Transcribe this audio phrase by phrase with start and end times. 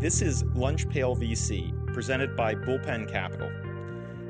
[0.00, 3.50] This is Lunch Pail VC, presented by Bullpen Capital.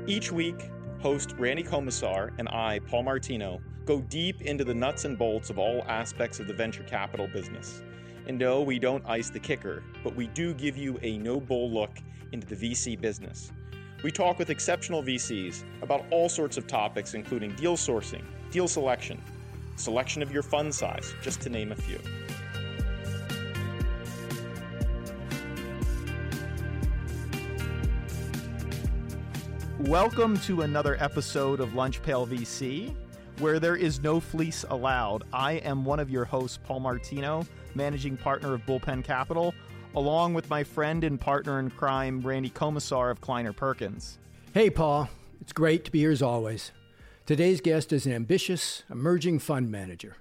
[0.07, 5.15] Each week, host Randy Komisar and I, Paul Martino, go deep into the nuts and
[5.15, 7.83] bolts of all aspects of the venture capital business.
[8.25, 11.69] And no, we don't ice the kicker, but we do give you a no bull
[11.69, 11.99] look
[12.31, 13.51] into the VC business.
[14.03, 19.21] We talk with exceptional VCs about all sorts of topics, including deal sourcing, deal selection,
[19.75, 21.99] selection of your fund size, just to name a few.
[29.83, 32.93] Welcome to another episode of Lunch Pail VC,
[33.37, 35.23] where there is no fleece allowed.
[35.31, 39.53] I am one of your hosts, Paul Martino, managing partner of Bullpen Capital,
[39.95, 44.19] along with my friend and partner in crime, Randy Komisar of Kleiner Perkins.
[44.53, 45.07] Hey, Paul.
[45.39, 46.73] It's great to be here as always.
[47.25, 50.17] Today's guest is an ambitious, emerging fund manager.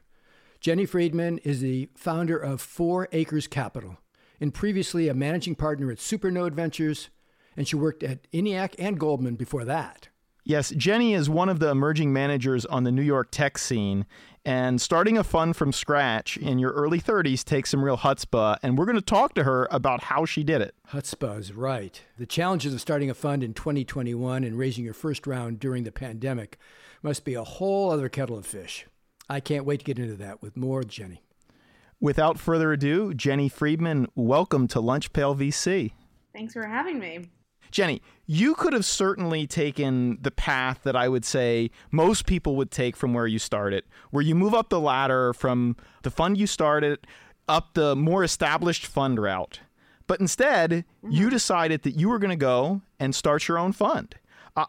[0.61, 3.99] Jenny Friedman is the founder of Four Acres Capital
[4.41, 7.11] and previously a managing partner at Supernode Ventures
[7.59, 10.09] and she worked at ENIAC and Goldman before that.
[10.45, 14.07] Yes, Jenny is one of the emerging managers on the New York tech scene,
[14.47, 18.79] and starting a fund from scratch in your early 30s takes some real chutzpah, and
[18.79, 20.75] we're going to talk to her about how she did it.
[20.91, 22.01] Chutzpah is right.
[22.17, 25.93] The challenges of starting a fund in 2021 and raising your first round during the
[25.93, 26.59] pandemic
[27.03, 28.87] must be a whole other kettle of fish.
[29.29, 31.25] I can't wait to get into that with more Jenny.
[32.01, 35.91] Without further ado, Jenny Friedman, welcome to Lunch Pail VC.
[36.33, 37.27] Thanks for having me.
[37.71, 42.71] Jenny, you could have certainly taken the path that I would say most people would
[42.71, 46.47] take from where you started, where you move up the ladder from the fund you
[46.47, 47.07] started
[47.49, 49.61] up the more established fund route.
[50.07, 51.11] But instead, mm-hmm.
[51.11, 54.15] you decided that you were going to go and start your own fund.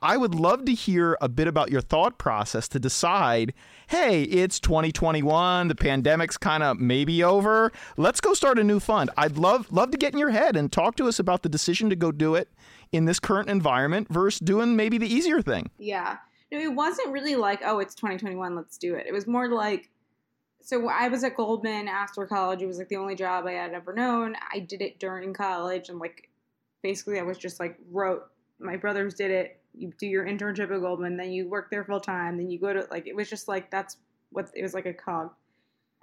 [0.02, 3.54] I would love to hear a bit about your thought process to decide
[3.88, 7.72] hey, it's 2021, the pandemic's kind of maybe over.
[7.98, 9.10] Let's go start a new fund.
[9.18, 11.90] I'd love love to get in your head and talk to us about the decision
[11.90, 12.50] to go do it
[12.92, 15.70] in this current environment versus doing maybe the easier thing.
[15.78, 16.18] Yeah.
[16.52, 19.06] No, it wasn't really like, oh, it's 2021, let's do it.
[19.08, 19.90] It was more like,
[20.62, 22.62] so I was at Goldman after college.
[22.62, 24.36] It was like the only job I had ever known.
[24.54, 26.30] I did it during college, and like
[26.84, 28.24] basically, I was just like rote.
[28.60, 29.60] My brothers did it.
[29.74, 32.74] You do your internship at Goldman, then you work there full time, then you go
[32.74, 33.98] to like it was just like that's
[34.32, 35.32] what it was like a cog.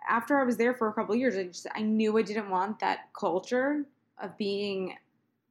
[0.08, 2.80] After I was there for a couple years, I just I knew I didn't want
[2.80, 3.84] that culture
[4.18, 4.97] of being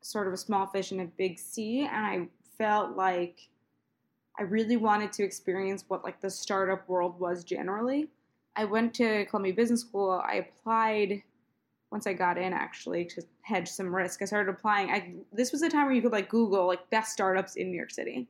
[0.06, 2.28] sort of a small fish in a big sea, and I
[2.60, 3.50] felt like
[4.38, 8.10] I really wanted to experience what like the startup world was generally.
[8.56, 10.22] I went to Columbia Business School.
[10.24, 11.24] I applied
[11.92, 14.22] once I got in actually to hedge some risk.
[14.22, 14.92] I started applying.
[14.92, 17.78] I this was a time where you could like Google like best startups in New
[17.78, 18.28] York City.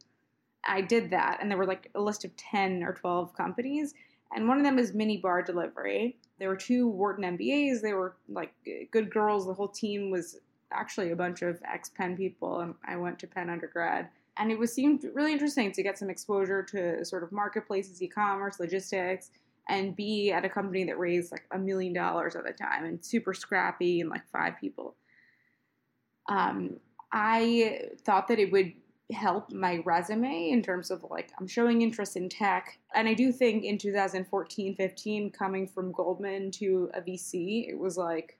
[0.64, 3.94] I did that, and there were like a list of ten or twelve companies,
[4.34, 6.16] and one of them is Minibar Delivery.
[6.40, 7.82] There were two Wharton MBAs.
[7.82, 8.54] They were like
[8.92, 9.46] good girls.
[9.46, 10.38] The whole team was
[10.72, 14.10] actually a bunch of ex Penn people, and I went to Penn undergrad.
[14.38, 18.60] And it was seemed really interesting to get some exposure to sort of marketplaces, e-commerce,
[18.60, 19.32] logistics,
[19.70, 23.04] and be at a company that raised like a million dollars at the time and
[23.04, 24.96] super scrappy and like five people.
[26.28, 26.78] Um,
[27.12, 28.74] I thought that it would
[29.12, 32.80] help my resume in terms of like I'm showing interest in tech.
[32.94, 37.98] And I do think in 2014, 15, coming from Goldman to a VC, it was
[37.98, 38.38] like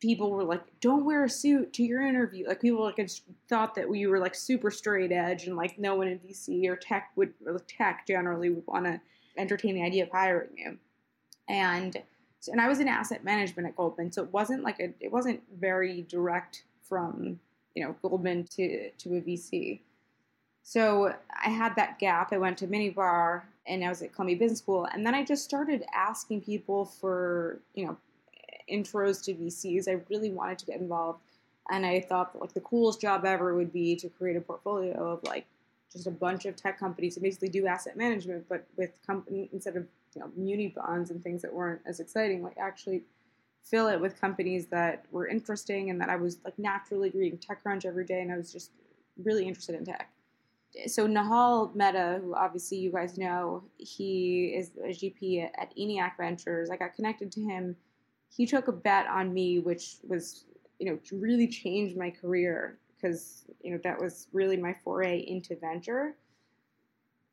[0.00, 3.00] people were like, "Don't wear a suit to your interview." Like people like
[3.48, 6.76] thought that we were like super straight edge, and like no one in VC or
[6.76, 9.00] tech would or tech generally would want to
[9.36, 10.78] entertain the idea of hiring you.
[11.48, 12.02] And
[12.40, 15.10] so, and I was in asset management at Goldman, so it wasn't like a it
[15.10, 17.40] wasn't very direct from
[17.74, 19.80] you know Goldman to to a VC.
[20.62, 22.32] So I had that gap.
[22.32, 25.44] I went to Minibar and I was at Columbia Business School, and then I just
[25.44, 27.96] started asking people for you know
[28.72, 29.88] intros to VCs.
[29.88, 31.20] I really wanted to get involved,
[31.70, 35.22] and I thought like the coolest job ever would be to create a portfolio of
[35.24, 35.46] like
[35.92, 39.76] just a bunch of tech companies and basically do asset management, but with company instead
[39.76, 43.02] of you know muni bonds and things that weren't as exciting, like actually
[43.64, 47.84] fill it with companies that were interesting and that I was like naturally reading TechCrunch
[47.84, 48.70] every day, and I was just
[49.22, 50.10] really interested in tech.
[50.86, 56.70] So Nehal Mehta, who obviously you guys know, he is a GP at ENIAC Ventures.
[56.70, 57.76] I got connected to him
[58.28, 60.44] he took a bet on me, which was,
[60.78, 65.56] you know, really changed my career because, you know, that was really my foray into
[65.56, 66.16] venture.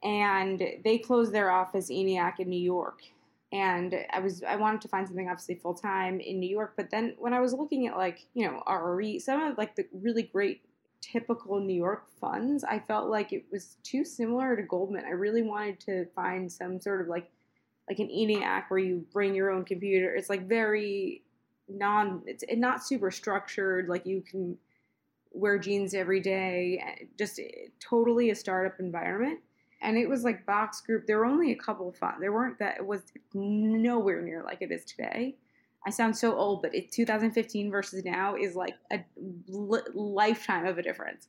[0.03, 3.01] And they closed their office, ENIAC, in New York.
[3.51, 6.74] And I was I wanted to find something obviously full time in New York.
[6.75, 9.86] But then when I was looking at like, you know, RRE, some of like the
[9.94, 10.62] really great
[11.01, 15.06] typical New York funds, I felt like it was too similar to Goldman.
[15.06, 17.30] I really wanted to find some sort of like
[17.89, 20.13] like an ENIAC where you bring your own computer.
[20.15, 21.23] It's like very
[21.67, 24.55] non it's not super structured like you can
[25.31, 29.39] wear jeans every day eh, just eh, totally a startup environment.
[29.81, 31.05] And it was like BoxGroup.
[31.05, 33.01] There were only a couple of fun there weren't that it was
[33.33, 35.35] nowhere near like it is today.
[35.85, 39.03] I sound so old but it 2015 versus now is like a
[39.93, 41.27] lifetime of a difference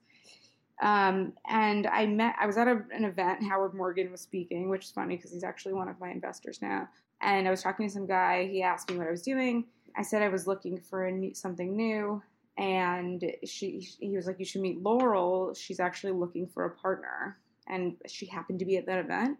[0.82, 4.84] um, and i met i was at a, an event howard morgan was speaking which
[4.84, 6.88] is funny because he's actually one of my investors now
[7.22, 9.64] and i was talking to some guy he asked me what i was doing
[9.96, 12.22] I said I was looking for new, something new,
[12.58, 15.54] and she he was like, "You should meet Laurel.
[15.54, 19.38] She's actually looking for a partner." And she happened to be at that event.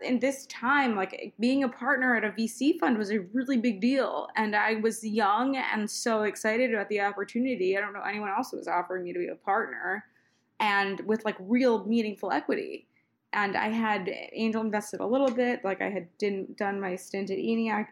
[0.00, 3.80] In this time, like being a partner at a VC fund was a really big
[3.80, 7.76] deal, and I was young and so excited about the opportunity.
[7.76, 10.04] I don't know anyone else who was offering me to be a partner,
[10.62, 12.86] and with like real meaningful equity
[13.32, 17.30] and I had angel invested a little bit, like I had didn't done my stint
[17.30, 17.88] at ENIAC,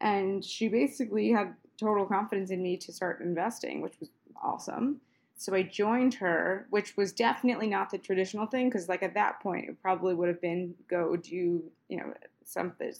[0.00, 4.10] and she basically had total confidence in me to start investing, which was
[4.42, 5.00] awesome.
[5.40, 9.40] So I joined her, which was definitely not the traditional thing because, like, at that
[9.40, 12.12] point, it probably would have been go do, you know,
[12.44, 12.92] something,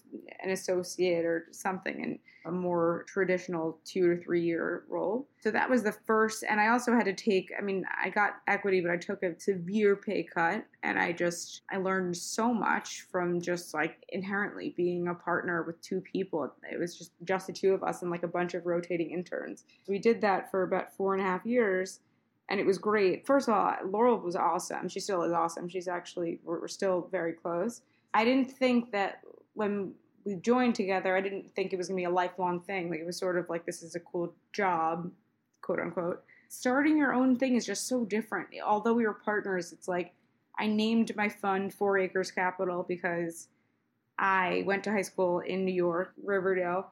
[0.42, 5.28] an associate or something in a more traditional two to three year role.
[5.42, 6.42] So that was the first.
[6.48, 9.38] And I also had to take, I mean, I got equity, but I took a
[9.38, 10.64] severe pay cut.
[10.82, 15.78] And I just, I learned so much from just like inherently being a partner with
[15.82, 16.50] two people.
[16.72, 19.64] It was just, just the two of us and like a bunch of rotating interns.
[19.86, 22.00] We did that for about four and a half years
[22.50, 23.24] and it was great.
[23.24, 24.88] First of all, Laurel was awesome.
[24.88, 25.68] She still is awesome.
[25.68, 27.82] She's actually we're, we're, still very close.
[28.12, 29.20] I didn't think that
[29.54, 29.94] when
[30.24, 32.90] we joined together, I didn't think it was gonna be a lifelong thing.
[32.90, 35.10] Like it was sort of like this is a cool job,
[35.62, 36.24] quote unquote.
[36.48, 38.48] Starting your own thing is just so different.
[38.66, 40.12] Although we were partners, it's like
[40.58, 43.46] I named my fund Four Acres Capital because
[44.18, 46.90] I went to high school in New York, Riverdale,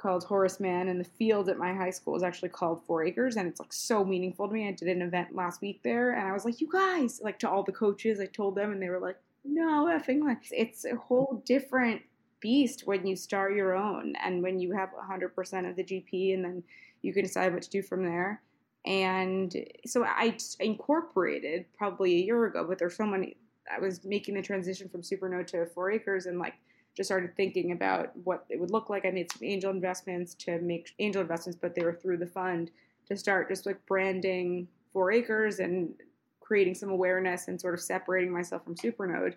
[0.00, 3.36] called Horace Mann, and the field at my high school is actually called Four Acres,
[3.36, 4.68] and it's like so meaningful to me.
[4.68, 7.50] I did an event last week there, and I was like, "You guys!" Like to
[7.50, 10.36] all the coaches, I told them, and they were like, no effing way.
[10.50, 12.02] It's a whole different
[12.40, 16.44] beast when you start your own and when you have 100% of the GP and
[16.44, 16.62] then
[17.02, 18.42] you can decide what to do from there.
[18.86, 19.54] And
[19.84, 23.36] so I incorporated probably a year ago, but there's so many.
[23.70, 26.54] I was making the transition from Supernode to Four Acres and like
[26.96, 29.04] just started thinking about what it would look like.
[29.04, 32.70] I made some angel investments to make angel investments, but they were through the fund
[33.08, 35.94] to start just like branding Four Acres and
[36.40, 39.34] creating some awareness and sort of separating myself from Supernode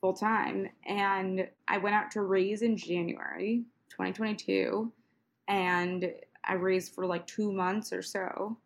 [0.00, 0.68] full time.
[0.86, 4.90] And I went out to raise in January 2022,
[5.48, 6.10] and
[6.44, 8.56] I raised for like two months or so.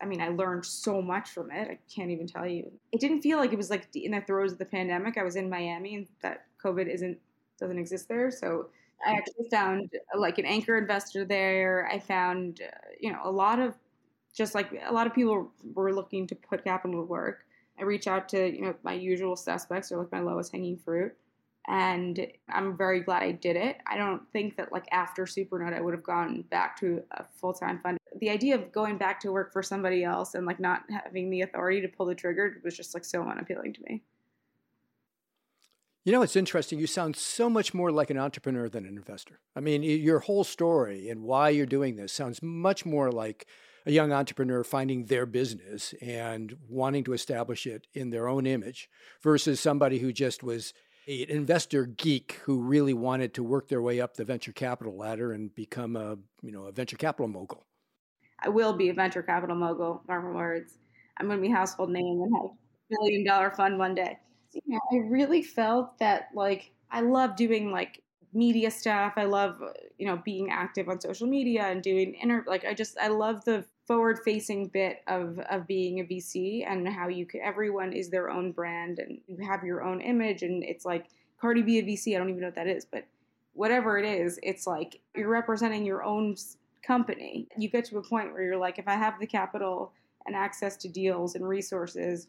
[0.00, 1.68] I mean, I learned so much from it.
[1.70, 2.70] I can't even tell you.
[2.92, 5.16] It didn't feel like it was like in the throes of the pandemic.
[5.16, 7.18] I was in Miami, and that COVID isn't
[7.58, 8.30] doesn't exist there.
[8.30, 8.68] So
[9.06, 11.88] I actually found like an anchor investor there.
[11.90, 12.70] I found, uh,
[13.00, 13.74] you know, a lot of
[14.34, 17.46] just like a lot of people were looking to put capital to work.
[17.78, 21.12] I reach out to you know my usual suspects or like my lowest hanging fruit,
[21.66, 23.78] and I'm very glad I did it.
[23.86, 27.52] I don't think that like after Supernode I would have gone back to a full
[27.52, 27.98] time fund.
[28.20, 31.42] The idea of going back to work for somebody else and like not having the
[31.42, 34.02] authority to pull the trigger was just like so unappealing to me.
[36.04, 36.78] You know, it's interesting.
[36.78, 39.40] You sound so much more like an entrepreneur than an investor.
[39.56, 43.46] I mean, your whole story and why you're doing this sounds much more like
[43.86, 48.90] a young entrepreneur finding their business and wanting to establish it in their own image
[49.22, 50.74] versus somebody who just was
[51.06, 55.32] an investor geek who really wanted to work their way up the venture capital ladder
[55.32, 57.66] and become a you know a venture capital mogul.
[58.42, 60.02] I will be a venture capital mogul.
[60.06, 60.78] My words.
[61.18, 62.54] I'm going to be household name and have a
[62.90, 64.18] billion dollar fund one day.
[64.54, 68.02] You know, I really felt that like I love doing like
[68.34, 69.14] media stuff.
[69.16, 72.74] I love uh, you know being active on social media and doing inter like I
[72.74, 77.26] just I love the forward facing bit of of being a VC and how you
[77.26, 81.06] can everyone is their own brand and you have your own image and it's like
[81.40, 83.06] Cardi B a VC I don't even know what that is but
[83.54, 86.36] whatever it is it's like you're representing your own
[86.82, 89.92] company you get to a point where you're like if I have the capital
[90.26, 92.26] and access to deals and resources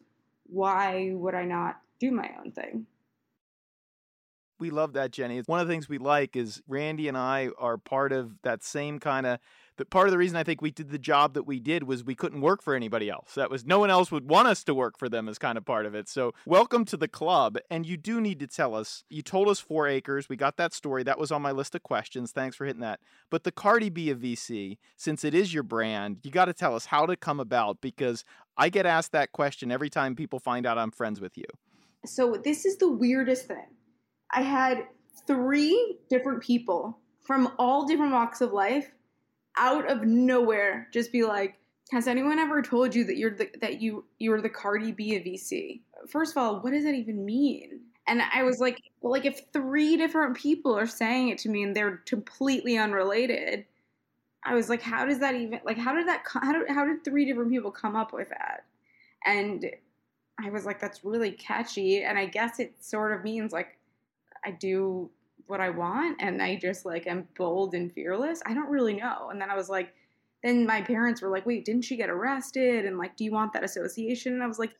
[0.48, 2.86] why would I not do my own thing
[4.58, 7.78] we love that jenny one of the things we like is randy and i are
[7.78, 9.38] part of that same kind of
[9.76, 12.02] but part of the reason I think we did the job that we did was
[12.02, 13.34] we couldn't work for anybody else.
[13.34, 15.64] That was no one else would want us to work for them as kind of
[15.64, 16.08] part of it.
[16.08, 17.58] So welcome to the club.
[17.70, 19.04] And you do need to tell us.
[19.10, 20.28] You told us four acres.
[20.28, 21.02] We got that story.
[21.02, 22.32] That was on my list of questions.
[22.32, 23.00] Thanks for hitting that.
[23.30, 26.74] But the Cardi B of VC, since it is your brand, you got to tell
[26.74, 28.24] us how to come about because
[28.56, 31.44] I get asked that question every time people find out I'm friends with you.
[32.04, 33.66] So this is the weirdest thing.
[34.32, 34.86] I had
[35.26, 38.90] three different people from all different walks of life
[39.56, 41.56] out of nowhere just be like,
[41.92, 45.22] has anyone ever told you that you're the that you you're the Cardi B of
[45.22, 45.80] VC?
[46.08, 47.80] First of all, what does that even mean?
[48.08, 51.62] And I was like, well, like if three different people are saying it to me
[51.62, 53.64] and they're completely unrelated,
[54.44, 57.04] I was like, how does that even like how did that how did how did
[57.04, 58.64] three different people come up with that?
[59.24, 59.64] And
[60.38, 63.78] I was like, that's really catchy, and I guess it sort of means like
[64.44, 65.10] I do
[65.46, 68.42] what I want, and I just like am bold and fearless.
[68.46, 69.30] I don't really know.
[69.30, 69.94] And then I was like,
[70.42, 72.84] then my parents were like, wait, didn't she get arrested?
[72.84, 74.34] And like, do you want that association?
[74.34, 74.74] And I was like,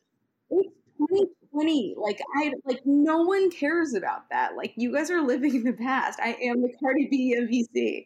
[0.49, 1.95] it's 2020.
[1.97, 4.55] Like I like no one cares about that.
[4.55, 6.19] Like you guys are living in the past.
[6.21, 8.05] I am the Cardi B of VC.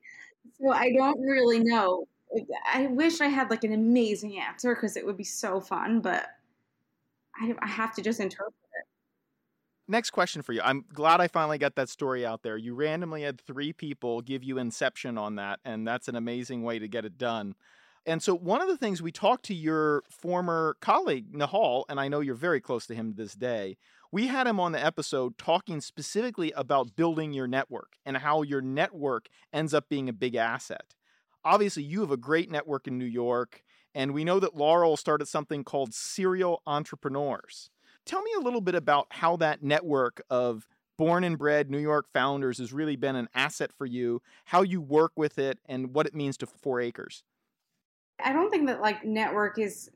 [0.59, 2.05] So I don't really know.
[2.73, 6.27] I wish I had like an amazing answer because it would be so fun, but
[7.41, 8.85] I, I have to just interpret it.
[9.87, 10.61] Next question for you.
[10.63, 12.55] I'm glad I finally got that story out there.
[12.55, 16.79] You randomly had three people give you inception on that, and that's an amazing way
[16.79, 17.55] to get it done.
[18.05, 22.07] And so, one of the things we talked to your former colleague, Nehal, and I
[22.07, 23.77] know you're very close to him this day.
[24.11, 28.61] We had him on the episode talking specifically about building your network and how your
[28.61, 30.95] network ends up being a big asset.
[31.43, 35.27] Obviously, you have a great network in New York, and we know that Laurel started
[35.27, 37.69] something called Serial Entrepreneurs.
[38.05, 40.67] Tell me a little bit about how that network of
[40.97, 44.81] born and bred New York founders has really been an asset for you, how you
[44.81, 47.23] work with it, and what it means to Four Acres.
[48.23, 49.89] I don't think that like network is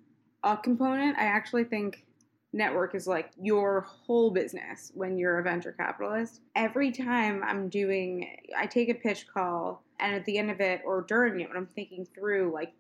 [0.44, 1.18] a component.
[1.18, 2.06] I actually think
[2.54, 6.42] network is like your whole business when you're a venture capitalist.
[6.56, 10.82] Every time I'm doing, I take a pitch call, and at the end of it
[10.86, 12.74] or during it, when I'm thinking through like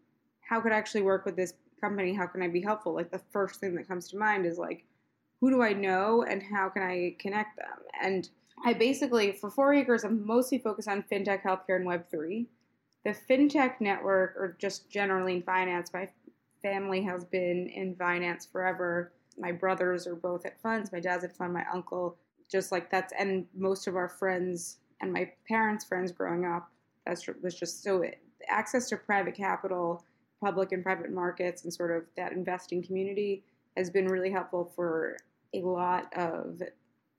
[0.47, 2.13] how could I actually work with this company?
[2.13, 2.93] How can I be helpful?
[2.93, 4.85] Like the first thing that comes to mind is like,
[5.41, 7.79] who do I know and how can I connect them?
[8.01, 8.29] And
[8.63, 12.47] I basically, for four acres, I'm mostly focused on fintech, healthcare, and Web3
[13.05, 16.09] the fintech network, or just generally in finance, my
[16.61, 19.13] family has been in finance forever.
[19.37, 20.91] My brothers are both at funds.
[20.91, 21.53] My dad's at fund.
[21.53, 22.17] My uncle,
[22.51, 26.69] just like that's, and most of our friends and my parents' friends growing up,
[27.05, 28.03] that was just so
[28.49, 30.03] access to private capital,
[30.44, 33.44] public and private markets, and sort of that investing community
[33.77, 35.18] has been really helpful for
[35.54, 36.62] a lot of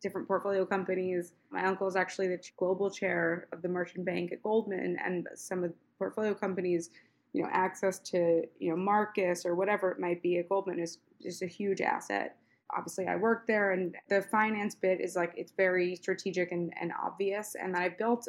[0.02, 1.32] different portfolio companies.
[1.50, 5.64] My uncle is actually the global chair of the merchant bank at Goldman, and some
[5.64, 6.90] of the portfolio companies,
[7.32, 10.98] you know, access to you know Marcus or whatever it might be at Goldman is
[11.22, 12.36] just a huge asset.
[12.76, 16.92] Obviously, I work there, and the finance bit is like it's very strategic and, and
[17.02, 17.54] obvious.
[17.60, 18.28] And I built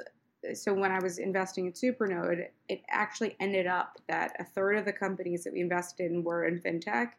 [0.54, 4.86] so when I was investing in Supernode, it actually ended up that a third of
[4.86, 7.12] the companies that we invested in were in fintech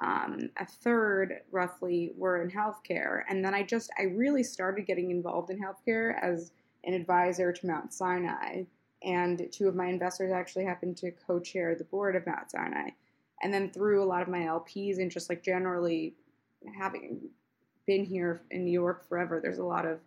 [0.00, 3.22] um, a third roughly were in healthcare.
[3.28, 6.52] And then i just i really started getting involved in healthcare as
[6.84, 8.64] an advisor to mount sinai.
[9.02, 12.90] And two of my investors actually happened to co-chair the board of mount sinai.
[13.42, 16.14] And then through a lot of my lps and just like generally
[16.76, 17.20] having
[17.86, 20.00] been here in new york forever there's a lot of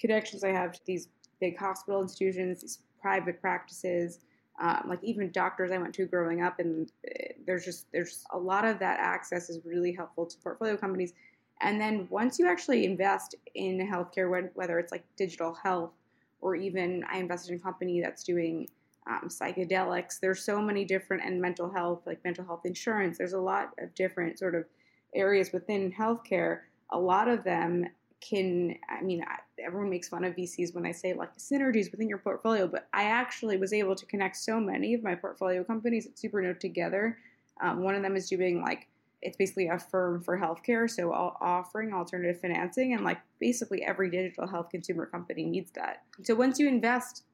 [0.00, 1.08] connections i have to these
[1.40, 4.20] big hospital institutions these private practices
[4.60, 8.38] um, like even doctors I went to growing up, and eh, there's just there's a
[8.38, 11.12] lot of that access is really helpful to portfolio companies.
[11.60, 15.92] And then once you actually invest in healthcare, whether it's like digital health
[16.40, 18.68] or even I invested in a company that's doing
[19.08, 23.18] um, psychedelics, there's so many different and mental health, like mental health insurance.
[23.18, 24.66] There's a lot of different sort of
[25.14, 26.60] areas within healthcare.
[26.90, 27.86] A lot of them
[28.20, 29.24] can i mean
[29.64, 33.04] everyone makes fun of vcs when i say like synergies within your portfolio but i
[33.04, 37.18] actually was able to connect so many of my portfolio companies at supernode together.
[37.60, 38.88] Um, one of them is doing like
[39.20, 44.68] it's basically Affirm for healthcare so offering alternative financing and like basically every digital health
[44.70, 46.02] consumer company needs that.
[46.22, 47.24] So once you invest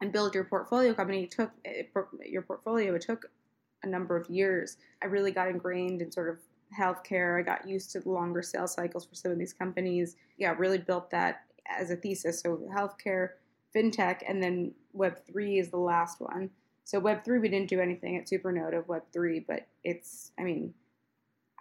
[0.00, 1.90] and build your portfolio company it took it,
[2.24, 3.26] your portfolio it took
[3.82, 4.78] a number of years.
[5.02, 6.38] I really got ingrained in sort of
[6.78, 7.38] healthcare.
[7.38, 10.16] I got used to the longer sales cycles for some of these companies.
[10.38, 12.40] Yeah, really built that as a thesis.
[12.40, 13.30] So healthcare,
[13.74, 16.50] fintech, and then Web three is the last one.
[16.84, 20.42] So Web three, we didn't do anything at Supernode of Web three, but it's, I
[20.42, 20.72] mean,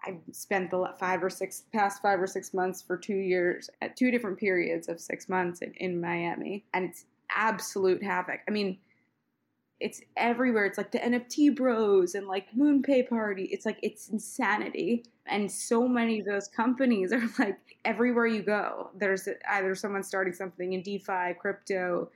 [0.05, 3.97] I've spent the five or six past five or six months for two years at
[3.97, 8.41] two different periods of six months in, in Miami, and it's absolute havoc.
[8.47, 8.77] I mean,
[9.79, 10.65] it's everywhere.
[10.65, 13.45] It's like the NFT bros and like MoonPay Party.
[13.51, 15.05] It's like it's insanity.
[15.25, 20.33] And so many of those companies are like everywhere you go, there's either someone starting
[20.33, 22.09] something in DeFi, crypto,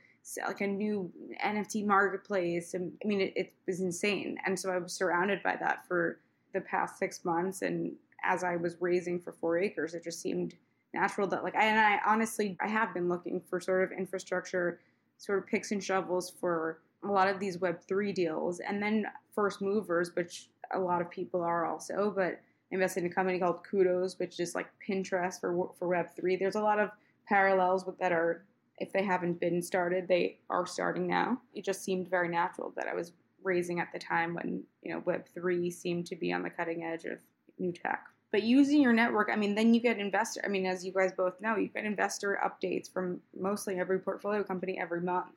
[0.46, 1.10] like a new
[1.44, 2.74] NFT marketplace.
[2.74, 4.38] And I mean, it, it was insane.
[4.46, 6.20] And so I was surrounded by that for
[6.54, 7.62] the past six months.
[7.62, 10.54] And as I was raising for four acres, it just seemed
[10.94, 14.80] natural that like, and I honestly, I have been looking for sort of infrastructure,
[15.18, 19.60] sort of picks and shovels for a lot of these Web3 deals and then first
[19.60, 22.40] movers, which a lot of people are also, but
[22.70, 26.38] invested in a company called Kudos, which is like Pinterest for, for Web3.
[26.38, 26.90] There's a lot of
[27.26, 28.44] parallels with that are,
[28.78, 31.40] if they haven't been started, they are starting now.
[31.54, 35.00] It just seemed very natural that I was raising at the time when, you know,
[35.00, 37.18] Web3 seemed to be on the cutting edge of
[37.58, 38.06] new tech.
[38.32, 40.40] But using your network, I mean, then you get investor.
[40.44, 44.44] I mean, as you guys both know, you get investor updates from mostly every portfolio
[44.44, 45.32] company every month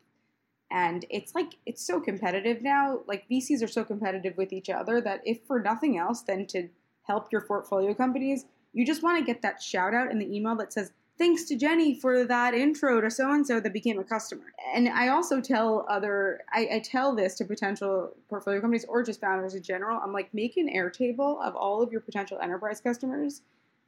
[0.73, 2.99] and it's like it's so competitive now.
[3.07, 6.67] Like vcs are so competitive with each other that if for nothing else than to
[7.03, 10.55] help your portfolio companies you just want to get that shout out in the email
[10.55, 14.03] that says thanks to jenny for that intro to so and so that became a
[14.03, 14.51] customer.
[14.73, 19.21] And i also tell other I, I, tell this to potential portfolio companies or just
[19.21, 19.99] founders in general.
[20.03, 23.41] I'm like make an airtable of all of your potential enterprise customers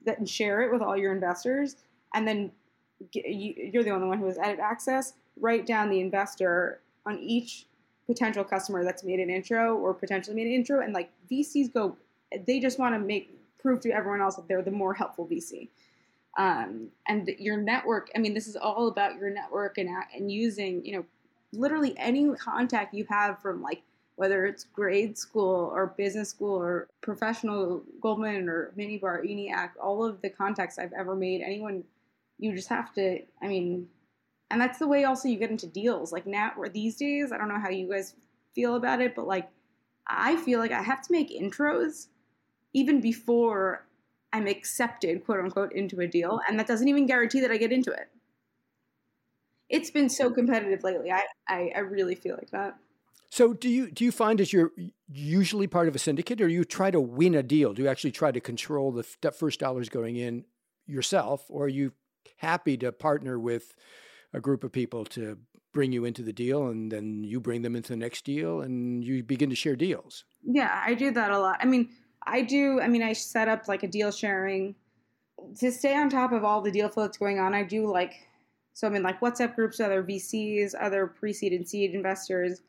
[0.05, 1.77] that and share it with all your investors
[2.13, 2.51] and then
[3.13, 7.65] you're the only one who has edit access write down the investor on each
[8.05, 11.95] potential customer that's made an intro or potentially made an intro and like vcs go
[12.45, 15.67] they just want to make prove to everyone else that they're the more helpful vc
[16.37, 20.85] um, and your network i mean this is all about your network and, and using
[20.85, 21.05] you know
[21.53, 23.81] literally any contact you have from like
[24.17, 30.21] whether it's grade school or business school or professional goldman or minibar eniac all of
[30.21, 31.83] the contacts i've ever made anyone
[32.37, 33.87] you just have to i mean
[34.55, 36.13] and that's the way also you get into deals.
[36.13, 38.15] Like now or these days i don't know how you guys
[38.53, 39.49] feel about it but like
[40.07, 42.07] i feel like i have to make intros
[42.71, 43.85] even before
[44.31, 47.73] i'm accepted quote unquote into a deal and that doesn't even guarantee that i get
[47.73, 48.07] into it.
[49.67, 51.11] It's been so competitive lately.
[51.11, 52.77] I i, I really feel like that.
[53.29, 54.71] So do you do you find as you're
[55.11, 57.73] usually part of a syndicate or you try to win a deal?
[57.73, 60.45] Do you actually try to control the first dollars going in
[60.87, 61.91] yourself or are you
[62.37, 63.75] happy to partner with
[64.35, 65.37] a group of people to
[65.73, 69.03] bring you into the deal and then you bring them into the next deal and
[69.03, 70.23] you begin to share deals.
[70.43, 71.57] Yeah, I do that a lot.
[71.59, 71.89] I mean,
[72.25, 74.75] I do, I mean, I set up like a deal sharing
[75.59, 77.53] to stay on top of all the deal flow that's going on.
[77.53, 78.13] I do like,
[78.73, 82.61] so I'm in like WhatsApp groups other VCs, other pre seed and seed investors.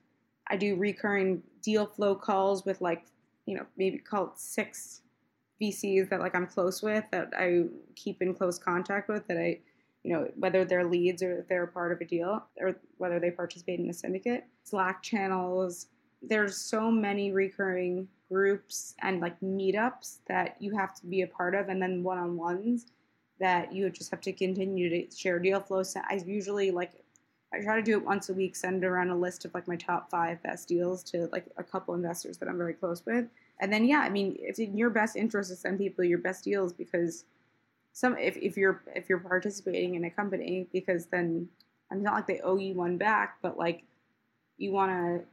[0.48, 3.04] I do recurring deal flow calls with like,
[3.46, 5.02] you know, maybe call it six
[5.60, 9.60] VCs that like I'm close with that I keep in close contact with that I
[10.06, 13.80] you know, whether they're leads or they're part of a deal or whether they participate
[13.80, 14.44] in a syndicate.
[14.62, 15.88] Slack channels.
[16.22, 21.56] There's so many recurring groups and like meetups that you have to be a part
[21.56, 22.86] of, and then one on ones
[23.40, 25.82] that you just have to continue to share deal flow.
[25.82, 26.92] So I usually like
[27.52, 29.76] I try to do it once a week, send around a list of like my
[29.76, 33.26] top five best deals to like a couple investors that I'm very close with.
[33.60, 36.44] And then yeah, I mean, it's in your best interest to send people your best
[36.44, 37.24] deals because
[37.96, 41.48] some if, if you're if you're participating in a company because then
[41.90, 43.84] I'm not like they owe you one back, but like
[44.58, 45.24] you want to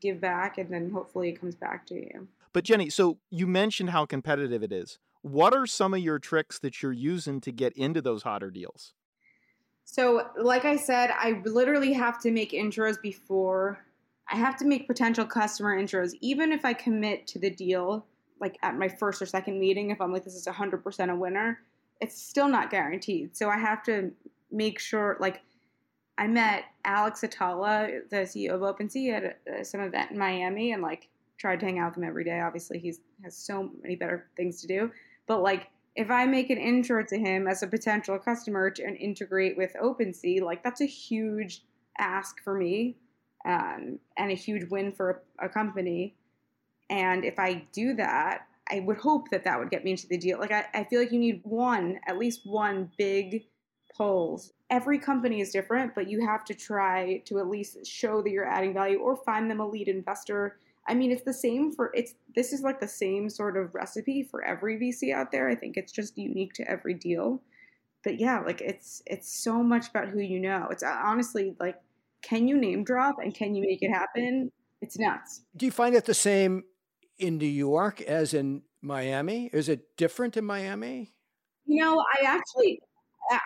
[0.00, 2.28] give back and then hopefully it comes back to you.
[2.54, 4.98] But Jenny, so you mentioned how competitive it is.
[5.20, 8.94] What are some of your tricks that you're using to get into those hotter deals?
[9.84, 13.84] So, like I said, I literally have to make intros before
[14.30, 16.14] I have to make potential customer intros.
[16.22, 18.06] Even if I commit to the deal,
[18.40, 21.60] like at my first or second meeting, if I'm like, this is 100% a winner,
[22.02, 23.36] it's still not guaranteed.
[23.36, 24.10] So I have to
[24.50, 25.40] make sure, like,
[26.18, 30.82] I met Alex Atallah, the CEO of OpenSea, at uh, some event in Miami, and
[30.82, 32.40] like tried to hang out with him every day.
[32.40, 34.90] Obviously, he has so many better things to do.
[35.28, 38.96] But like, if I make an intro to him as a potential customer to and
[38.96, 41.62] integrate with OpenSea, like that's a huge
[41.98, 42.96] ask for me,
[43.44, 46.16] um, and a huge win for a, a company.
[46.90, 50.18] And if I do that, I would hope that that would get me into the
[50.18, 50.38] deal.
[50.38, 53.44] Like I, I feel like you need one, at least one big
[53.96, 54.52] polls.
[54.70, 58.48] Every company is different, but you have to try to at least show that you're
[58.48, 60.58] adding value or find them a lead investor.
[60.88, 64.22] I mean, it's the same for it's this is like the same sort of recipe
[64.22, 65.48] for every VC out there.
[65.48, 67.42] I think it's just unique to every deal.
[68.02, 70.68] But yeah, like it's it's so much about who you know.
[70.70, 71.80] It's uh, honestly like
[72.22, 74.50] can you name drop and can you make it happen?
[74.80, 75.42] It's nuts.
[75.56, 76.64] Do you find it the same
[77.18, 79.50] in New York as in Miami?
[79.52, 81.12] Is it different in Miami?
[81.66, 82.80] You know, I actually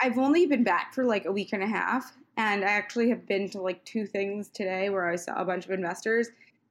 [0.02, 3.26] I've only been back for like a week and a half and I actually have
[3.26, 6.29] been to like two things today where I saw a bunch of investors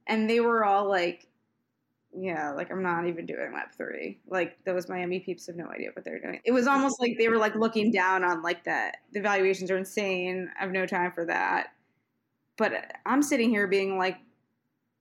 [0.07, 1.27] and they were all like
[2.17, 4.19] yeah, like I'm not even doing Web three.
[4.27, 6.39] Like those Miami peeps have no idea what they're doing.
[6.45, 8.97] It was almost like they were like looking down on like that.
[9.11, 10.49] The valuations are insane.
[10.57, 11.73] I have no time for that.
[12.57, 12.71] But
[13.05, 14.17] I'm sitting here being like,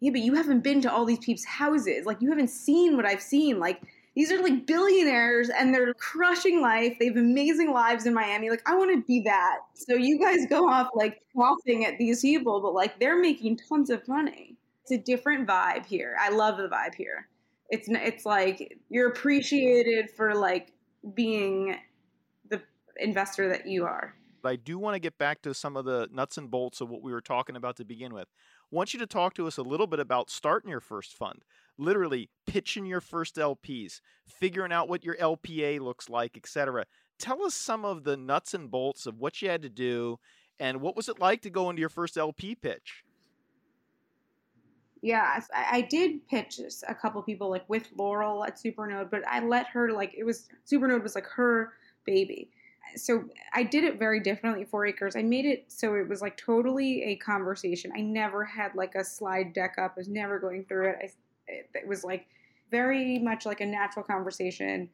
[0.01, 2.07] yeah, but you haven't been to all these peeps' houses.
[2.07, 3.59] Like you haven't seen what I've seen.
[3.59, 3.83] Like
[4.15, 6.97] these are like billionaires and they're crushing life.
[6.99, 8.49] They have amazing lives in Miami.
[8.49, 9.59] Like, I want to be that.
[9.75, 13.91] So you guys go off like coughing at these people, but like they're making tons
[13.91, 14.57] of money.
[14.83, 16.17] It's a different vibe here.
[16.21, 17.29] I love the vibe here.
[17.71, 20.73] It's it's like you're appreciated for like
[21.15, 21.77] being
[22.51, 22.63] the
[22.99, 24.15] investor that you are.
[24.45, 27.03] I do want to get back to some of the nuts and bolts of what
[27.03, 28.29] we were talking about to begin with.
[28.75, 31.45] Want you to talk to us a little bit about starting your first fund
[31.79, 36.85] literally pitching your first LPs, figuring out what your LPA looks like, etc.
[37.19, 40.19] Tell us some of the nuts and bolts of what you had to do
[40.59, 43.05] and what was it like to go into your first LP pitch?
[45.03, 46.59] Yeah, I, did pitch
[46.89, 50.49] a couple people like with Laurel at Supernode, but I let her like it was
[50.67, 51.75] Supernode was like her
[52.07, 52.51] baby.
[52.97, 54.65] So I did it very differently.
[54.65, 55.17] Four Acres.
[55.17, 57.93] I made it so it was like totally a conversation.
[57.97, 59.93] I never had like a slide deck up.
[59.97, 60.97] I was never going through it.
[61.01, 61.09] I
[61.47, 62.27] it, it was like
[62.71, 64.89] very much like a natural conversation.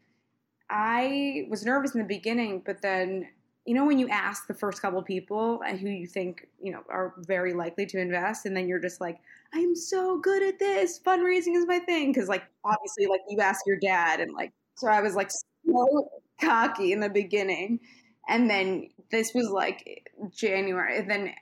[0.69, 3.27] I was nervous in the beginning, but then
[3.67, 6.83] you know when you ask the first couple people uh, who you think you know
[6.89, 9.19] are very likely to invest and then you're just like
[9.55, 13.67] i'm so good at this fundraising is my thing because like obviously like you ask
[13.67, 17.81] your dad and like so i was like so cocky in the beginning
[18.29, 21.33] and then this was like january then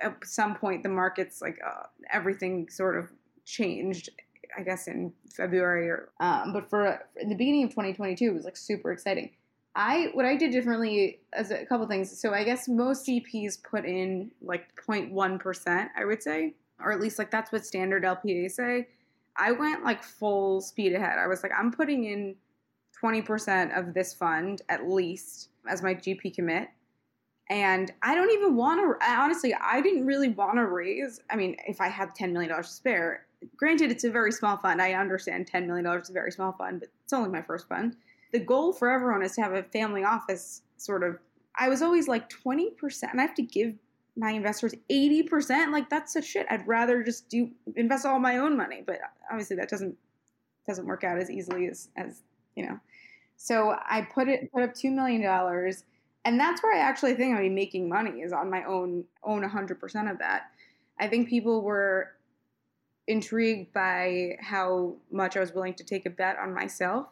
[0.00, 3.10] at some point the markets like uh, everything sort of
[3.44, 4.10] changed
[4.56, 8.44] I guess in February or um, but for in the beginning of 2022 it was
[8.44, 9.30] like super exciting.
[9.76, 12.20] I what I did differently as a couple things.
[12.20, 17.00] So I guess most GPs put in like 0.1 percent, I would say, or at
[17.00, 18.88] least like that's what standard LPAs say.
[19.36, 21.18] I went like full speed ahead.
[21.18, 22.36] I was like, I'm putting in
[23.04, 26.68] 20% of this fund at least as my GP commit.
[27.50, 31.20] And I don't even want to, honestly, I didn't really want to raise.
[31.30, 34.80] I mean, if I had $10 million to spare, granted, it's a very small fund.
[34.80, 37.96] I understand $10 million is a very small fund, but it's only my first fund.
[38.32, 41.18] The goal for everyone is to have a family office sort of.
[41.58, 43.74] I was always like 20%, and I have to give
[44.16, 45.70] my investors 80%.
[45.70, 46.46] Like, that's such shit.
[46.48, 48.98] I'd rather just do invest all my own money, but
[49.30, 49.96] obviously that doesn't
[50.66, 52.22] doesn't work out as easily as as
[52.56, 52.78] you know.
[53.36, 55.22] So I put it put up $2 million
[56.24, 60.10] and that's where I actually think I'm making money is on my own own 100%
[60.10, 60.50] of that.
[60.98, 62.12] I think people were
[63.06, 67.08] intrigued by how much I was willing to take a bet on myself.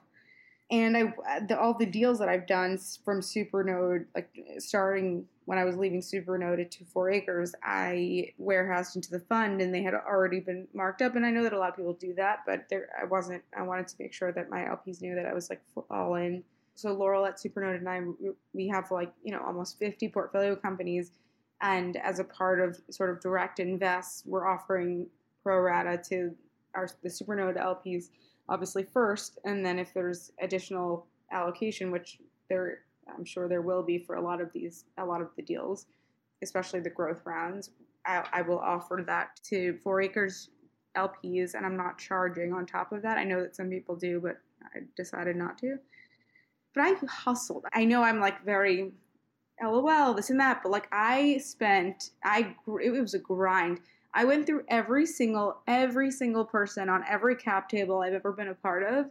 [0.71, 5.65] And I, the, all the deals that I've done from Supernode, like starting when I
[5.65, 10.41] was leaving Supernode to Four Acres, I warehoused into the fund, and they had already
[10.41, 11.17] been marked up.
[11.17, 13.43] And I know that a lot of people do that, but there, I wasn't.
[13.57, 16.45] I wanted to make sure that my LPs knew that I was like all in.
[16.75, 18.01] So Laurel at Supernode and I,
[18.55, 21.11] we have like you know almost 50 portfolio companies,
[21.61, 25.07] and as a part of sort of direct invest, we're offering
[25.43, 26.35] pro rata to
[26.75, 28.11] our the Supernode LPs,
[28.49, 32.81] obviously first, and then if there's additional allocation, which there
[33.17, 35.87] I'm sure there will be for a lot of these a lot of the deals,
[36.43, 37.71] especially the growth rounds.
[38.05, 40.51] I, I will offer that to Four Acres
[40.97, 43.19] LPs, and I'm not charging on top of that.
[43.19, 44.39] I know that some people do, but
[44.75, 45.77] I decided not to.
[46.75, 47.65] But I hustled.
[47.73, 48.93] I know I'm like very
[49.63, 53.79] lol this and that but like i spent i it was a grind
[54.15, 58.49] I went through every single every single person on every cap table I've ever been
[58.49, 59.07] a part of,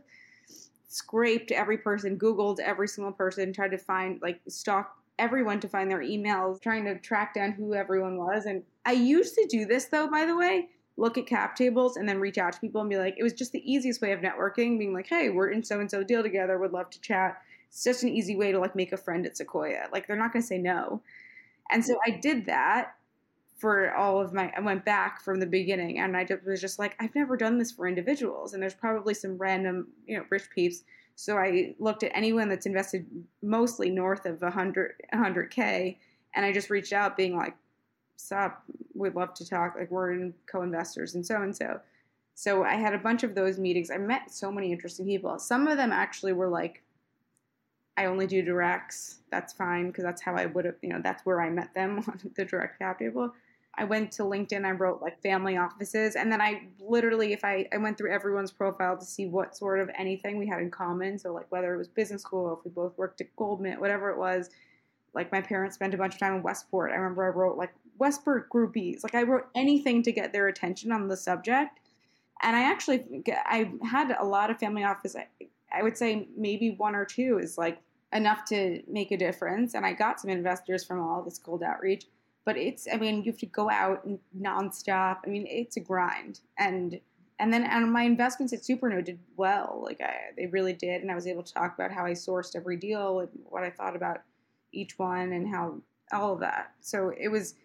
[0.91, 5.89] scraped every person, googled every single person, tried to find like stalk everyone to find
[5.89, 8.45] their emails, trying to track down who everyone was.
[8.45, 12.07] And I used to do this though, by the way, look at cap tables and
[12.09, 14.19] then reach out to people and be like, it was just the easiest way of
[14.19, 17.41] networking, being like, hey, we're in so and so deal together, would love to chat.
[17.69, 19.87] It's just an easy way to like make a friend at Sequoia.
[19.93, 21.01] Like they're not gonna say no.
[21.71, 22.95] And so I did that
[23.61, 26.95] for all of my I went back from the beginning and I was just like
[26.99, 28.53] I've never done this for individuals.
[28.53, 30.83] And there's probably some random you know rich peeps.
[31.15, 33.05] So I looked at anyone that's invested
[33.43, 35.95] mostly north of 100 100k
[36.33, 37.55] and I just reached out being like
[38.15, 38.63] sup
[38.95, 39.75] we'd love to talk.
[39.77, 41.79] Like we're in co-investors and so and so.
[42.33, 43.91] So I had a bunch of those meetings.
[43.91, 45.37] I met so many interesting people.
[45.37, 46.81] Some of them actually were like
[47.95, 49.19] I only do directs.
[49.29, 51.99] That's fine because that's how I would have you know that's where I met them
[52.07, 53.31] on the direct cap table
[53.75, 57.67] I went to LinkedIn, I wrote like family offices, and then I literally, if I,
[57.71, 61.17] I went through everyone's profile to see what sort of anything we had in common.
[61.17, 64.17] So, like whether it was business school, if we both worked at Goldman, whatever it
[64.17, 64.49] was.
[65.13, 66.91] Like my parents spent a bunch of time in Westport.
[66.91, 69.03] I remember I wrote like Westport groupies.
[69.03, 71.79] Like I wrote anything to get their attention on the subject.
[72.41, 73.03] And I actually,
[73.45, 75.15] I had a lot of family office.
[75.15, 75.27] I,
[75.71, 77.79] I would say maybe one or two is like
[78.13, 79.73] enough to make a difference.
[79.73, 82.05] And I got some investors from all this cold outreach
[82.45, 85.79] but it's i mean you have to go out and nonstop i mean it's a
[85.79, 86.99] grind and
[87.41, 89.81] And then and my investments at Supernode did well.
[89.83, 92.55] Like I, they really did, and I was able to talk about how I sourced
[92.55, 94.21] every deal and what I thought about
[94.71, 96.73] each one and how all of that.
[96.81, 97.55] So it was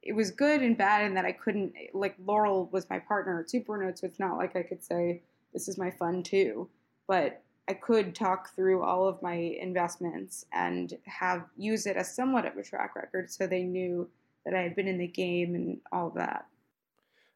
[0.00, 3.48] it was good and bad in that I couldn't like Laurel was my partner at
[3.48, 5.20] Supernode, so it's not like I could say
[5.52, 6.70] this is my fund too,
[7.06, 12.46] but I could talk through all of my investments and have use it as somewhat
[12.46, 14.08] of a track record, so they knew
[14.46, 16.46] that I had been in the game and all of that.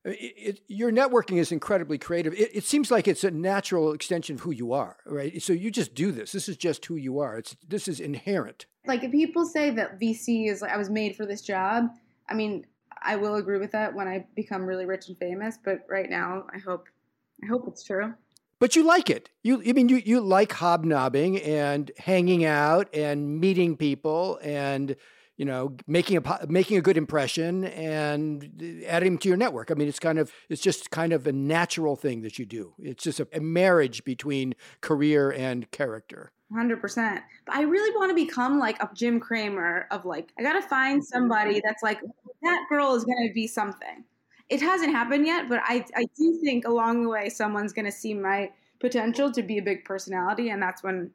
[0.05, 2.33] It, it, your networking is incredibly creative.
[2.33, 5.43] It, it, seems like it's a natural extension of who you are, right?
[5.43, 6.33] So you just do this.
[6.33, 7.37] This is just who you are.
[7.37, 8.65] It's this is inherent.
[8.87, 11.91] Like if people say that VC is like I was made for this job,
[12.31, 12.65] I mean,
[13.03, 15.59] I will agree with that when I become really rich and famous.
[15.63, 16.87] But right now, I hope
[17.43, 18.15] I hope it's true.
[18.59, 19.29] But you like it.
[19.43, 24.97] You I mean you you like hobnobbing and hanging out and meeting people and
[25.41, 29.71] you know, making a making a good impression and adding to your network.
[29.71, 32.75] I mean, it's kind of it's just kind of a natural thing that you do.
[32.79, 36.33] It's just a, a marriage between career and character.
[36.53, 37.23] Hundred percent.
[37.47, 41.01] But I really want to become like a Jim Cramer of like I gotta find
[41.01, 41.07] mm-hmm.
[41.07, 42.03] somebody that's like
[42.43, 44.05] that girl is gonna be something.
[44.51, 48.13] It hasn't happened yet, but I I do think along the way someone's gonna see
[48.13, 51.13] my potential to be a big personality, and that's when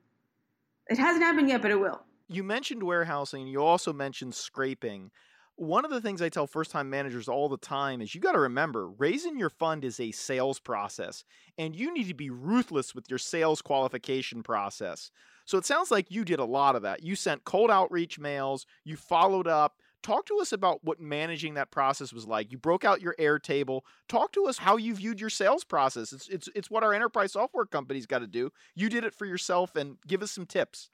[0.90, 5.12] it hasn't happened yet, but it will you mentioned warehousing you also mentioned scraping
[5.58, 8.34] one of the things I tell first time managers all the time is you got
[8.34, 11.24] to remember raising your fund is a sales process
[11.58, 15.12] and you need to be ruthless with your sales qualification process.
[15.46, 17.04] So it sounds like you did a lot of that.
[17.04, 19.76] You sent cold outreach mails, you followed up.
[20.04, 22.52] Talk to us about what managing that process was like.
[22.52, 23.82] You broke out your Airtable.
[24.08, 26.14] Talk to us how you viewed your sales process.
[26.14, 28.52] It's it's it's what our enterprise software companies got to do.
[28.76, 30.92] You did it for yourself and give us some tips.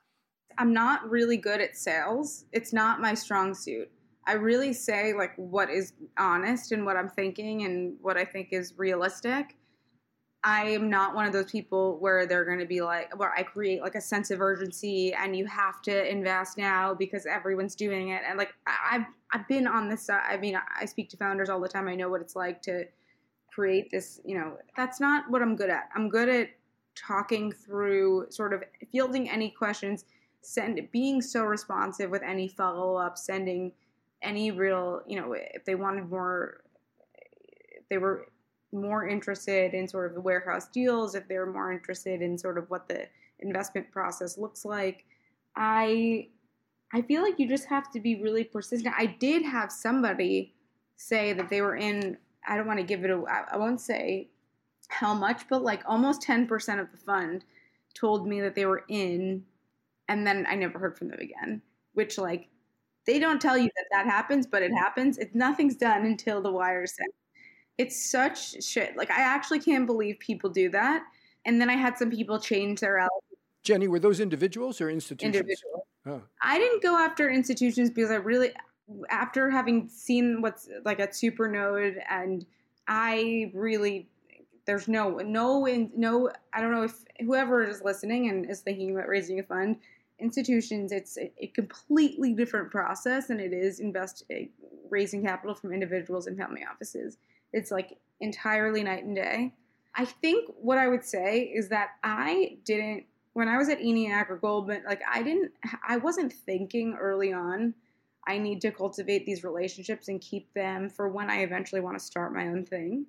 [0.58, 2.46] I'm not really good at sales.
[2.52, 3.90] It's not my strong suit.
[4.26, 8.50] I really say like what is honest and what I'm thinking and what I think
[8.52, 9.58] is realistic.
[10.44, 13.44] I am not one of those people where they're going to be like, where I
[13.44, 18.10] create like a sense of urgency and you have to invest now because everyone's doing
[18.10, 18.24] it.
[18.28, 20.24] And like, I've, I've been on this side.
[20.28, 21.88] I mean, I speak to founders all the time.
[21.88, 22.86] I know what it's like to
[23.54, 25.90] create this, you know, that's not what I'm good at.
[25.96, 26.50] I'm good at
[26.96, 30.06] talking through sort of fielding any questions
[30.42, 33.72] send being so responsive with any follow up, sending
[34.22, 36.62] any real, you know, if they wanted more,
[37.72, 38.28] if they were
[38.72, 42.58] more interested in sort of the warehouse deals, if they were more interested in sort
[42.58, 43.08] of what the
[43.40, 45.06] investment process looks like,
[45.56, 46.28] I
[46.94, 48.94] I feel like you just have to be really persistent.
[48.98, 50.54] I did have somebody
[50.98, 52.18] say that they were in.
[52.48, 53.24] I don't want to give it a.
[53.52, 54.30] I won't say
[54.88, 57.46] how much, but like almost ten percent of the fund
[57.94, 59.44] told me that they were in
[60.12, 61.62] and then I never heard from them again.
[61.94, 62.50] Which like
[63.06, 65.18] they don't tell you that that happens, but it happens.
[65.18, 67.14] If nothing's done until the wire is sent.
[67.78, 68.96] It's such shit.
[68.98, 71.04] Like I actually can't believe people do that.
[71.46, 73.08] And then I had some people change their
[73.64, 75.36] Jenny, were those individuals or institutions?
[75.36, 75.88] Individual.
[76.06, 76.22] Oh.
[76.42, 78.52] I didn't go after institutions because I really,
[79.10, 82.46] after having seen what's like at Supernode, and
[82.88, 84.10] I really,
[84.66, 86.32] there's no, no, no.
[86.54, 89.78] I don't know if whoever is listening and is thinking about raising a fund
[90.22, 94.46] institutions, it's a, completely different process than it is invest eh,
[94.90, 97.18] raising capital from individuals and family offices.
[97.54, 99.54] It's like entirely night and day.
[99.96, 104.30] I think what I would say is that I didn't when I was at ENIAC
[104.30, 105.52] or Goldman, like I didn't,
[105.88, 107.74] I wasn't thinking early on.
[108.28, 112.04] I need to cultivate these relationships and keep them for when I eventually want to
[112.04, 113.06] start my own thing.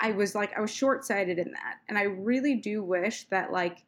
[0.00, 1.76] I was like, I was short sighted in that.
[1.88, 3.84] And I really do wish that, like,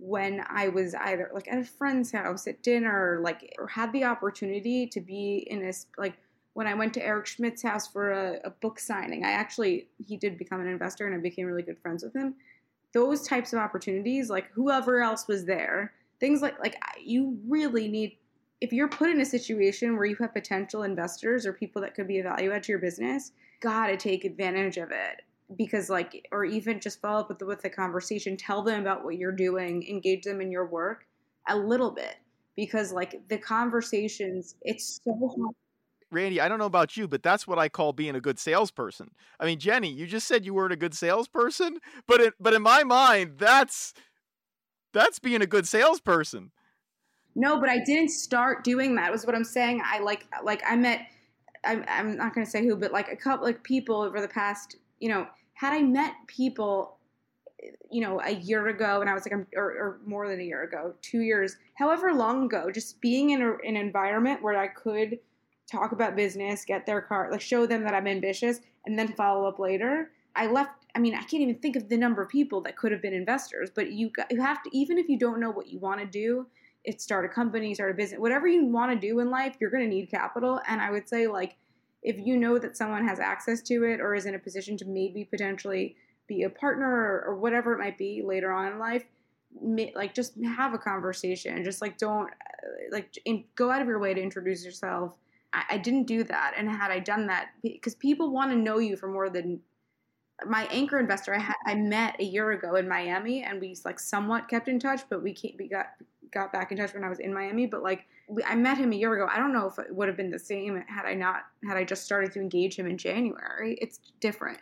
[0.00, 3.92] when I was either like at a friend's house at dinner, or, like or had
[3.92, 6.16] the opportunity to be in a like
[6.54, 9.24] when I went to Eric Schmidt's house for a, a, book signing.
[9.24, 12.34] I actually he did become an investor and I became really good friends with him.
[12.92, 18.16] Those types of opportunities, like whoever else was there, things like like you really need
[18.60, 22.08] if you're put in a situation where you have potential investors or people that could
[22.08, 25.22] be a value add to your business, gotta take advantage of it
[25.56, 29.04] because like or even just follow up with the, with the conversation tell them about
[29.04, 31.06] what you're doing engage them in your work
[31.48, 32.16] a little bit
[32.56, 35.54] because like the conversations it's so hard
[36.12, 39.12] Randy, I don't know about you, but that's what I call being a good salesperson.
[39.38, 42.62] I mean, Jenny, you just said you weren't a good salesperson, but it, but in
[42.62, 43.94] my mind, that's
[44.92, 46.50] that's being a good salesperson.
[47.36, 49.12] No, but I didn't start doing that.
[49.12, 49.82] Was what I'm saying.
[49.84, 51.06] I like like I met.
[51.64, 54.28] I'm I'm not going to say who, but like a couple like people over the
[54.28, 55.28] past you know
[55.60, 56.96] had I met people,
[57.90, 60.62] you know, a year ago, and I was like, or, or more than a year
[60.62, 65.18] ago, two years, however long ago, just being in a, an environment where I could
[65.70, 69.46] talk about business, get their car, like show them that I'm ambitious, and then follow
[69.46, 70.12] up later.
[70.34, 72.90] I left I mean, I can't even think of the number of people that could
[72.90, 75.78] have been investors, but you you have to even if you don't know what you
[75.78, 76.46] want to do,
[76.84, 79.70] it start a company, start a business, whatever you want to do in life, you're
[79.70, 80.58] going to need capital.
[80.66, 81.58] And I would say like
[82.02, 84.84] if you know that someone has access to it or is in a position to
[84.86, 89.04] maybe potentially be a partner or, or whatever it might be later on in life,
[89.94, 91.62] like just have a conversation.
[91.64, 95.12] Just like don't uh, like in, go out of your way to introduce yourself.
[95.52, 98.78] I, I didn't do that, and had I done that, because people want to know
[98.78, 99.60] you for more than
[100.46, 104.00] my anchor investor I, ha- I met a year ago in Miami and we like
[104.00, 105.86] somewhat kept in touch but we we got
[106.32, 108.92] got back in touch when I was in Miami but like we, I met him
[108.92, 109.28] a year ago.
[109.30, 111.84] I don't know if it would have been the same had I not had I
[111.84, 113.76] just started to engage him in January.
[113.80, 114.58] It's different.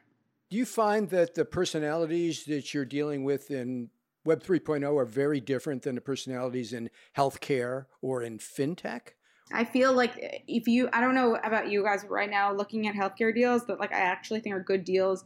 [0.51, 3.91] Do you find that the personalities that you're dealing with in
[4.25, 9.11] Web 3.0 are very different than the personalities in healthcare or in fintech?
[9.53, 12.89] I feel like eh, if you, I don't know about you guys right now looking
[12.89, 15.25] at healthcare deals that like I actually think are good deals.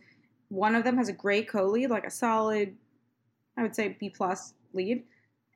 [0.48, 2.76] One of them has a great co-lead, like a solid,
[3.56, 5.04] I would say B plus lead,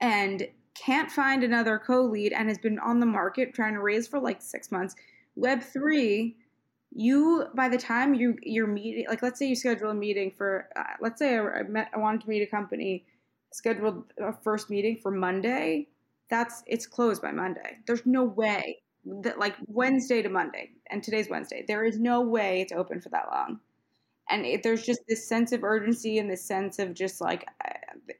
[0.00, 0.46] and
[0.84, 4.42] can't find another co-lead and has been on the market trying to raise for like
[4.42, 4.94] six months.
[5.34, 6.36] Web three,
[6.92, 10.68] you by the time you you're meeting, like let's say you schedule a meeting for,
[10.76, 13.04] uh, let's say I, I, met, I wanted to meet a company,
[13.52, 15.88] scheduled a first meeting for Monday.
[16.30, 17.78] That's it's closed by Monday.
[17.86, 18.78] There's no way
[19.22, 21.64] that like Wednesday to Monday, and today's Wednesday.
[21.66, 23.60] There is no way it's open for that long
[24.30, 27.46] and it, there's just this sense of urgency and this sense of just like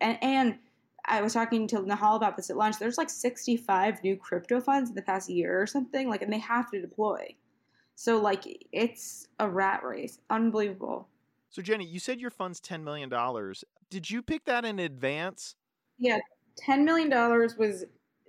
[0.00, 0.58] and, and
[1.06, 2.78] I was talking to Nehal about this at lunch.
[2.78, 6.38] There's like 65 new crypto funds in the past year or something, like, and they
[6.38, 7.34] have to deploy.
[7.94, 11.08] So like, it's a rat race, unbelievable.
[11.48, 13.64] So Jenny, you said your fund's 10 million dollars.
[13.88, 15.54] Did you pick that in advance?
[15.98, 16.18] Yeah,
[16.58, 17.84] 10 million dollars was.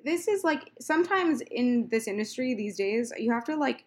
[0.06, 3.84] This is like sometimes in this industry these days, you have to like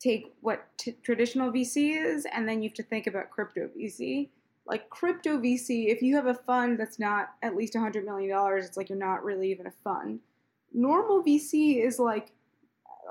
[0.00, 4.30] take what t- traditional VC is, and then you have to think about crypto VC.
[4.66, 8.76] Like crypto VC, if you have a fund that's not at least $100 million, it's
[8.76, 10.20] like you're not really even a fund.
[10.72, 12.30] Normal VC is like,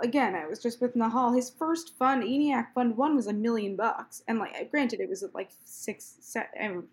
[0.02, 1.36] again, I was just with Nehal.
[1.36, 5.24] His first fund, ENIAC Fund One, was a million bucks, and like, granted, it was
[5.34, 6.88] like six, seven,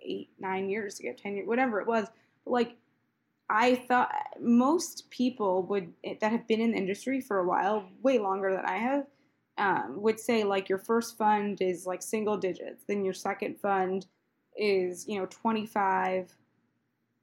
[0.00, 2.06] eight, nine years ago, ten years, whatever it was.
[2.44, 2.76] But like,
[3.48, 8.18] I thought most people would that have been in the industry for a while, way
[8.18, 9.06] longer than I have,
[9.60, 14.06] um, would say like your first fund is like single digits, then your second fund
[14.56, 16.34] is you know 25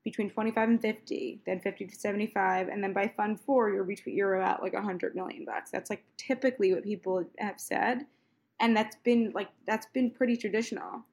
[0.04, 4.15] between 25 and 50 then 50 to 75 and then by fund four you're between
[4.15, 5.71] you're about like 100 million bucks.
[5.71, 8.06] That's like typically what people have said
[8.60, 11.04] and that's been like that's been pretty traditional.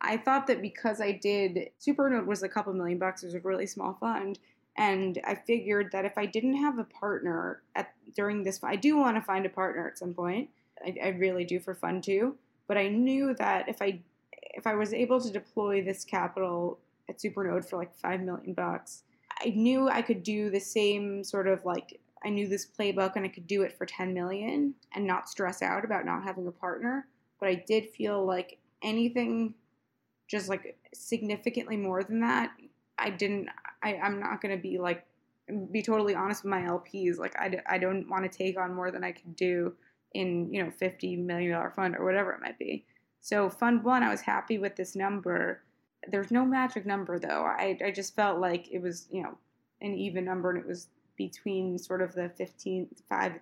[0.00, 3.40] I thought that because i did supernode was a couple million bucks it was a
[3.40, 4.38] really small fund
[4.76, 8.96] and i figured that if i didn't have a partner at during this i do
[8.96, 10.48] want to find a partner at some point
[10.84, 12.36] I, I really do for fun too.
[12.66, 14.00] But I knew that if I
[14.32, 19.04] if I was able to deploy this capital at Supernode for like five million bucks,
[19.40, 23.24] I knew I could do the same sort of like I knew this playbook and
[23.24, 26.52] I could do it for 10 million and not stress out about not having a
[26.52, 27.06] partner.
[27.38, 29.54] But I did feel like anything
[30.26, 32.50] just like significantly more than that,
[32.98, 33.48] I didn't,
[33.82, 35.04] I, I'm not going to be like,
[35.70, 37.18] be totally honest with my LPs.
[37.18, 39.74] Like, I, I don't want to take on more than I can do
[40.14, 42.84] in you know 50 million dollar fund or whatever it might be.
[43.20, 45.62] So fund one i was happy with this number.
[46.10, 47.44] There's no magic number though.
[47.44, 49.36] I, I just felt like it was you know
[49.80, 53.32] an even number and it was between sort of the 15 5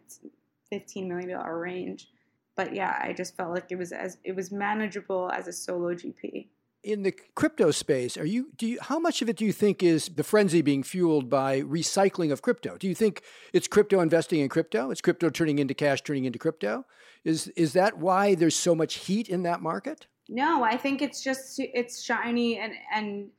[0.70, 2.08] 15 million dollar range.
[2.56, 5.92] But yeah i just felt like it was as it was manageable as a solo
[5.94, 6.46] gp
[6.86, 9.82] in the crypto space, are you do you how much of it do you think
[9.82, 12.76] is the frenzy being fueled by recycling of crypto?
[12.78, 13.22] Do you think
[13.52, 14.90] it's crypto investing in crypto?
[14.92, 16.86] It's crypto turning into cash, turning into crypto?
[17.24, 20.06] Is is that why there's so much heat in that market?
[20.28, 23.30] No, I think it's just it's shiny and and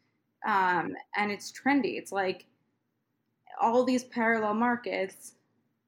[0.46, 1.98] um, and it's trendy.
[1.98, 2.46] It's like
[3.62, 5.36] all these parallel markets.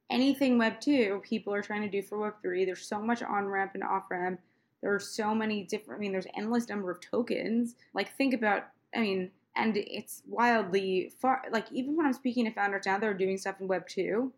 [0.10, 2.63] Anything Web two, people are trying to do for Web three.
[2.63, 4.39] There's so much on ramp and off ramp
[4.82, 7.76] there are so many different, I mean, there's endless number of tokens.
[7.94, 12.52] Like, think about, I mean, and it's wildly far, like, even when I'm speaking to
[12.52, 14.32] founders now, they're doing stuff in Web 2.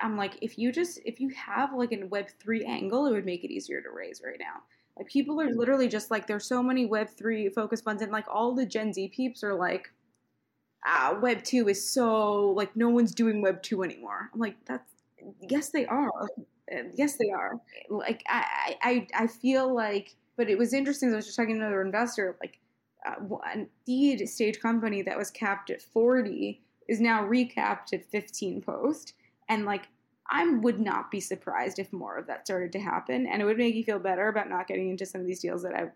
[0.00, 3.26] I'm like, if you just, if you have like a Web 3 angle, it would
[3.26, 4.62] make it easier to raise right now.
[4.96, 8.26] Like, people are literally just like, there's so many Web 3 focus funds, and like,
[8.28, 9.92] all the Gen Z peeps are like,
[10.86, 14.30] ah, Web 2 is so, like, no one's doing Web 2 anymore.
[14.32, 14.90] I'm like, that's,
[15.40, 16.28] yes, they are
[16.94, 17.60] yes, they are.
[17.88, 21.12] Like I, I, I feel like, but it was interesting.
[21.12, 22.36] I was just talking to another investor.
[22.40, 22.58] Like,
[23.06, 28.60] uh, a seed stage company that was capped at forty is now recapped at fifteen
[28.60, 29.14] post,
[29.48, 29.88] and like
[30.30, 33.58] I would not be surprised if more of that started to happen, and it would
[33.58, 35.90] make you feel better about not getting into some of these deals that I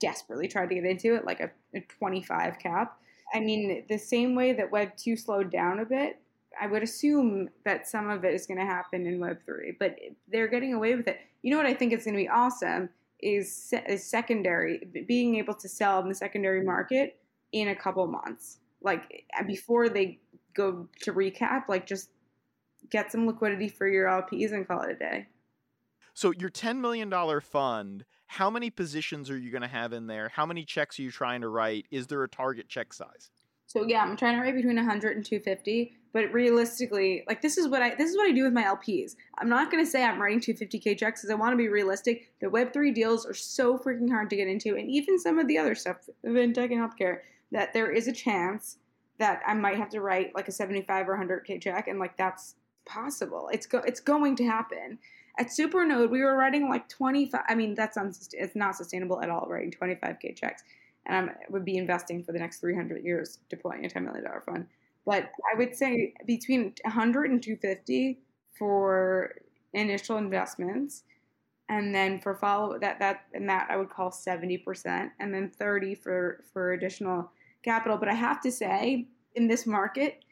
[0.00, 2.98] desperately tried to get into it, like a, a 25 cap.
[3.34, 6.20] I mean, the same way that Web 2 slowed down a bit,
[6.60, 9.96] I would assume that some of it is going to happen in Web 3, but
[10.28, 11.18] they're getting away with it.
[11.42, 12.88] You know what I think is going to be awesome
[13.20, 17.18] is, is secondary, being able to sell in the secondary market
[17.52, 18.58] in a couple months.
[18.82, 20.18] Like before they
[20.54, 22.10] go to recap, like just
[22.90, 25.28] get some liquidity for your LPs and call it a day.
[26.14, 30.28] So your $10 million fund, how many positions are you going to have in there?
[30.28, 31.86] How many checks are you trying to write?
[31.90, 33.30] Is there a target check size?
[33.72, 37.68] So yeah, I'm trying to write between 100 and 250, but realistically, like this is
[37.68, 39.16] what I this is what I do with my LPs.
[39.38, 42.30] I'm not to say I'm writing 250k checks because I want to be realistic.
[42.42, 45.56] The Web3 deals are so freaking hard to get into, and even some of the
[45.56, 47.20] other stuff, fintech and healthcare,
[47.50, 48.76] that there is a chance
[49.16, 52.56] that I might have to write like a 75 or 100k check, and like that's
[52.84, 53.48] possible.
[53.54, 54.98] It's go it's going to happen.
[55.38, 57.40] At Supernode, we were writing like 25.
[57.48, 59.46] I mean, that's unsust- it's not sustainable at all.
[59.48, 60.62] Writing 25k checks
[61.06, 64.66] and I would be investing for the next 300 years deploying a $10 million fund.
[65.04, 68.20] But I would say between 100 and 250
[68.56, 69.34] for
[69.72, 71.02] initial investments,
[71.68, 75.94] and then for follow that that and that I would call 70%, and then 30
[75.96, 77.30] for for additional
[77.64, 77.96] capital.
[77.96, 80.24] But I have to say, in this market,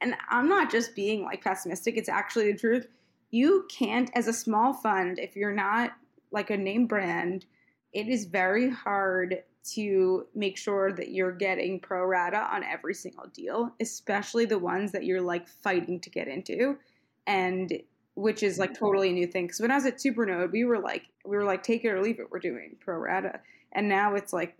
[0.00, 2.88] and I'm not just being like pessimistic; it's actually the truth.
[3.30, 5.92] You can't, as a small fund, if you're not
[6.32, 7.46] like a name brand,
[7.92, 9.42] it is very hard
[9.74, 14.92] to make sure that you're getting pro rata on every single deal, especially the ones
[14.92, 16.78] that you're like fighting to get into.
[17.26, 17.72] And
[18.18, 19.46] which is like totally a new thing.
[19.46, 22.02] Because when I was at Supernode, we were like, we were like, take it or
[22.02, 22.26] leave it.
[22.32, 23.38] We're doing pro rata,
[23.72, 24.56] and now it's like,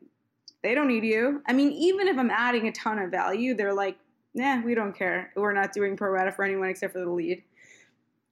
[0.63, 1.43] they don't need you.
[1.45, 3.99] I mean, even if I'm adding a ton of value, they're like,
[4.33, 5.33] nah, we don't care.
[5.35, 7.43] We're not doing pro rata for anyone except for the lead,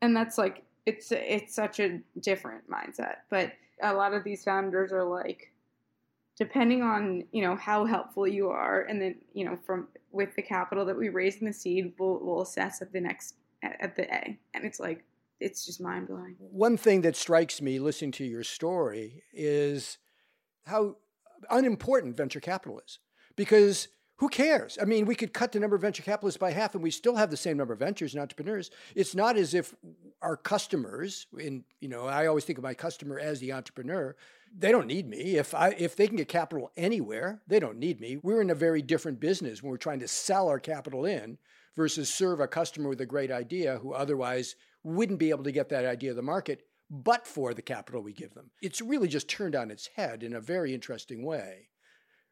[0.00, 3.16] and that's like, it's it's such a different mindset.
[3.28, 3.50] But
[3.82, 5.50] a lot of these founders are like,
[6.36, 10.42] depending on you know how helpful you are and then you know from with the
[10.42, 14.04] capital that we raise in the seed we'll, we'll assess at the next at the
[14.12, 14.38] a.
[14.54, 15.04] And it's like
[15.40, 19.98] it's just mind blowing one thing that strikes me listening to your story is
[20.66, 20.96] how
[21.50, 22.98] unimportant venture capital is.
[23.34, 24.78] Because who cares?
[24.80, 27.16] I mean, we could cut the number of venture capitalists by half and we still
[27.16, 28.70] have the same number of ventures and entrepreneurs.
[28.94, 29.74] It's not as if
[30.22, 34.16] our customers, in you know, I always think of my customer as the entrepreneur,
[34.56, 35.36] they don't need me.
[35.36, 38.16] If I if they can get capital anywhere, they don't need me.
[38.22, 41.36] We're in a very different business when we're trying to sell our capital in
[41.76, 45.68] versus serve a customer with a great idea who otherwise wouldn't be able to get
[45.68, 48.50] that idea to the market but for the capital we give them.
[48.62, 51.68] It's really just turned on its head in a very interesting way.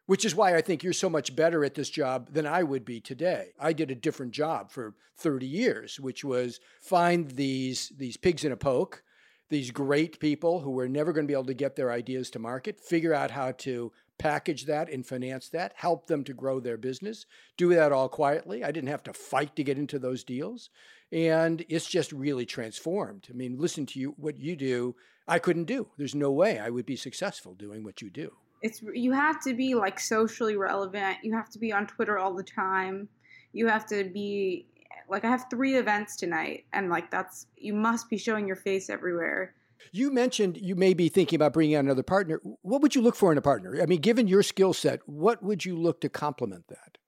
[0.07, 2.85] Which is why I think you're so much better at this job than I would
[2.85, 3.53] be today.
[3.59, 8.53] I did a different job for 30 years, which was find these these pigs in
[8.53, 9.03] a poke
[9.51, 12.39] these great people who were never going to be able to get their ideas to
[12.39, 16.77] market, figure out how to package that and finance that, help them to grow their
[16.77, 17.27] business,
[17.57, 18.65] do that all quietly.
[18.65, 20.71] I didn't have to fight to get into those deals.
[21.13, 23.29] And it's just really transformed.
[23.31, 24.97] I mean, listen to you, what you do,
[25.29, 25.89] I couldn't do.
[25.97, 28.33] There's no way I would be successful doing what you do.
[28.63, 31.19] It's you have to be like socially relevant.
[31.23, 33.09] You have to be on Twitter all the time.
[33.53, 34.67] You have to be
[35.09, 38.89] like I have three events tonight, and like that's you must be showing your face
[38.89, 39.55] everywhere.
[39.93, 42.41] You mentioned you may be thinking about bringing on another partner.
[42.63, 43.81] What would you look for in a partner?
[43.83, 46.99] I mean, given your skill set, what would you look to complement that?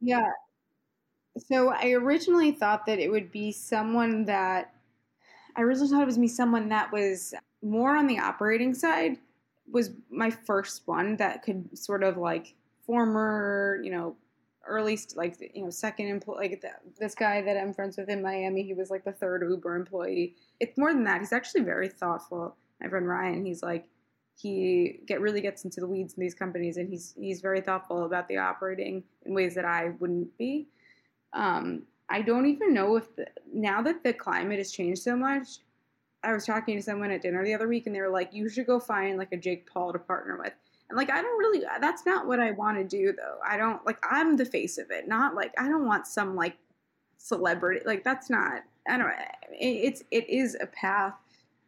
[0.00, 0.30] Yeah.
[1.38, 4.72] So I originally thought that it would be someone that
[5.56, 9.16] I originally thought it was me someone that was more on the operating side
[9.70, 12.54] was my first one that could sort of like
[12.86, 14.16] former, you know,
[14.66, 18.22] early like you know second employee like the, this guy that i'm friends with in
[18.22, 20.34] miami he was like the third uber employee.
[20.60, 23.44] It's more than that he's actually very thoughtful my friend ryan.
[23.44, 23.86] He's like
[24.36, 28.04] he get really gets into the weeds in these companies and he's he's very thoughtful
[28.04, 30.68] about the operating in ways that i wouldn't be.
[31.32, 35.60] Um, i don't even know if the, now that the climate has changed so much
[36.24, 38.48] i was talking to someone at dinner the other week and they were like you
[38.48, 40.52] should go find like a jake paul to partner with
[40.88, 43.38] and like I don't really that's not what I want to do though.
[43.46, 46.56] I don't like I'm the face of it, not like I don't want some like
[47.18, 49.10] celebrity like that's not I don't
[49.50, 51.14] it's it is a path.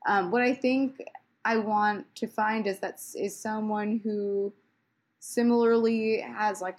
[0.07, 1.03] Um, what I think
[1.45, 4.53] I want to find is that is someone who
[5.19, 6.79] similarly has like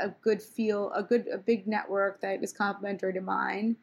[0.00, 3.76] a good feel, a good a big network that is complementary to mine,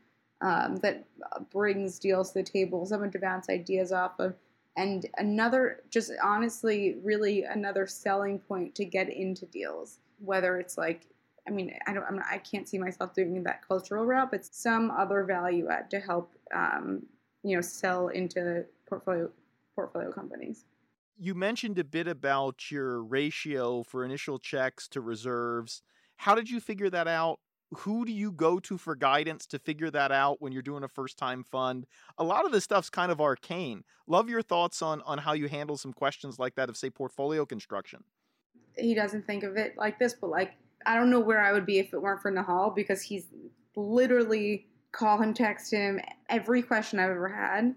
[0.45, 1.05] um, that
[1.51, 4.35] brings deals to the table, someone to bounce ideas off of,
[4.77, 11.07] and another just honestly really another selling point to get into deals whether it's like
[11.47, 14.45] i mean i don't I'm not, i can't see myself doing that cultural route but
[14.45, 17.03] some other value add to help um,
[17.43, 19.29] you know sell into portfolio
[19.75, 20.65] portfolio companies
[21.17, 25.81] You mentioned a bit about your ratio for initial checks to reserves.
[26.17, 27.39] How did you figure that out?
[27.79, 30.87] Who do you go to for guidance to figure that out when you're doing a
[30.87, 31.85] first time fund?
[32.17, 33.83] A lot of this stuff's kind of arcane.
[34.07, 37.45] Love your thoughts on on how you handle some questions like that of say portfolio
[37.45, 38.03] construction.
[38.77, 40.53] He doesn't think of it like this, but like
[40.85, 43.25] I don't know where I would be if it weren't for Nehal because he's
[43.75, 45.99] literally call him, text him,
[46.29, 47.75] every question I've ever had.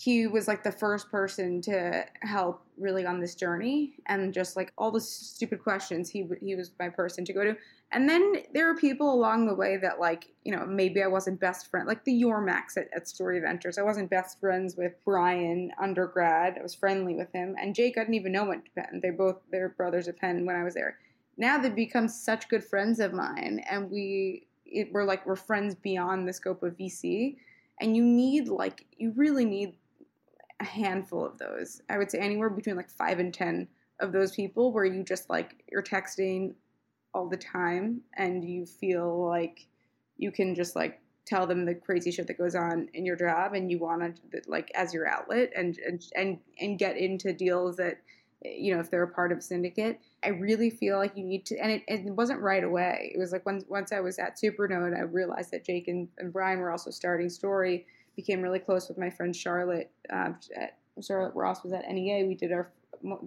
[0.00, 4.72] He was like the first person to help really on this journey, and just like
[4.78, 7.54] all the stupid questions, he he was my person to go to.
[7.92, 11.38] And then there are people along the way that like you know maybe I wasn't
[11.38, 13.76] best friend, like the Yormaks at, at Story Ventures.
[13.76, 16.56] I wasn't best friends with Brian undergrad.
[16.58, 19.00] I was friendly with him, and Jake I didn't even know went to Penn.
[19.02, 20.96] They both they're brothers at Penn when I was there.
[21.36, 25.74] Now they've become such good friends of mine, and we it, we're like we're friends
[25.74, 27.36] beyond the scope of VC,
[27.82, 29.74] and you need like you really need
[30.60, 31.80] a handful of those.
[31.88, 35.28] I would say anywhere between like five and ten of those people where you just
[35.28, 36.54] like you're texting
[37.12, 39.66] all the time and you feel like
[40.16, 43.54] you can just like tell them the crazy shit that goes on in your job
[43.54, 47.76] and you want to like as your outlet and and and, and get into deals
[47.76, 47.98] that
[48.42, 50.00] you know if they're a part of syndicate.
[50.22, 53.12] I really feel like you need to and it, it wasn't right away.
[53.14, 56.32] It was like once, once i was at supernode i realized that jake and, and
[56.32, 57.86] brian were also starting story
[58.16, 62.34] became really close with my friend charlotte uh, at, charlotte ross was at nea we
[62.34, 62.70] did our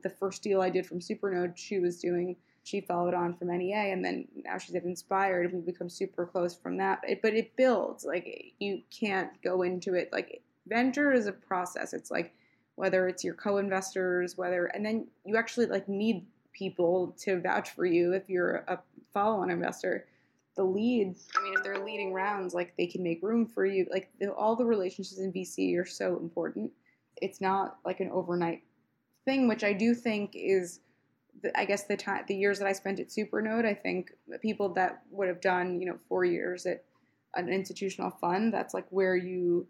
[0.04, 3.92] the first deal i did from supernode she was doing she followed on from NEA
[3.92, 5.52] and then now she's at Inspired.
[5.52, 7.02] We've become super close from that.
[7.04, 8.06] It, but it builds.
[8.06, 10.10] Like you can't go into it.
[10.12, 11.94] Like venture is a process.
[11.94, 12.34] It's like
[12.76, 17.86] whether it's your co-investors, whether and then you actually like need people to vouch for
[17.86, 18.80] you if you're a
[19.14, 20.08] follow-on investor.
[20.56, 23.88] The leads, I mean, if they're leading rounds, like they can make room for you.
[23.92, 26.72] Like the, all the relationships in VC are so important.
[27.18, 28.62] It's not like an overnight
[29.26, 30.82] thing, which I do think is,
[31.42, 34.70] the, I guess the time, the years that I spent at Supernode, I think people
[34.76, 36.84] that would have done, you know, four years at
[37.36, 39.68] an institutional fund, that's like where you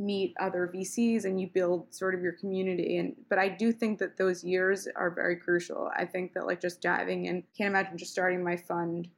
[0.00, 2.96] meet other VCs and you build sort of your community.
[2.96, 5.90] And but I do think that those years are very crucial.
[5.94, 9.08] I think that like just diving in, can't imagine just starting my fund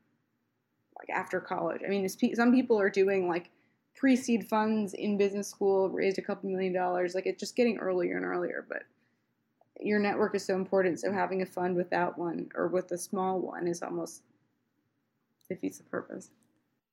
[1.03, 1.83] like after college.
[1.85, 3.51] I mean, some people are doing like
[3.95, 7.15] pre-seed funds in business school, raised a couple million dollars.
[7.15, 8.65] Like it's just getting earlier and earlier.
[8.69, 8.83] But
[9.81, 11.01] your network is so important.
[11.01, 14.23] So having a fund without one or with a small one is almost
[15.49, 16.31] defeats the purpose.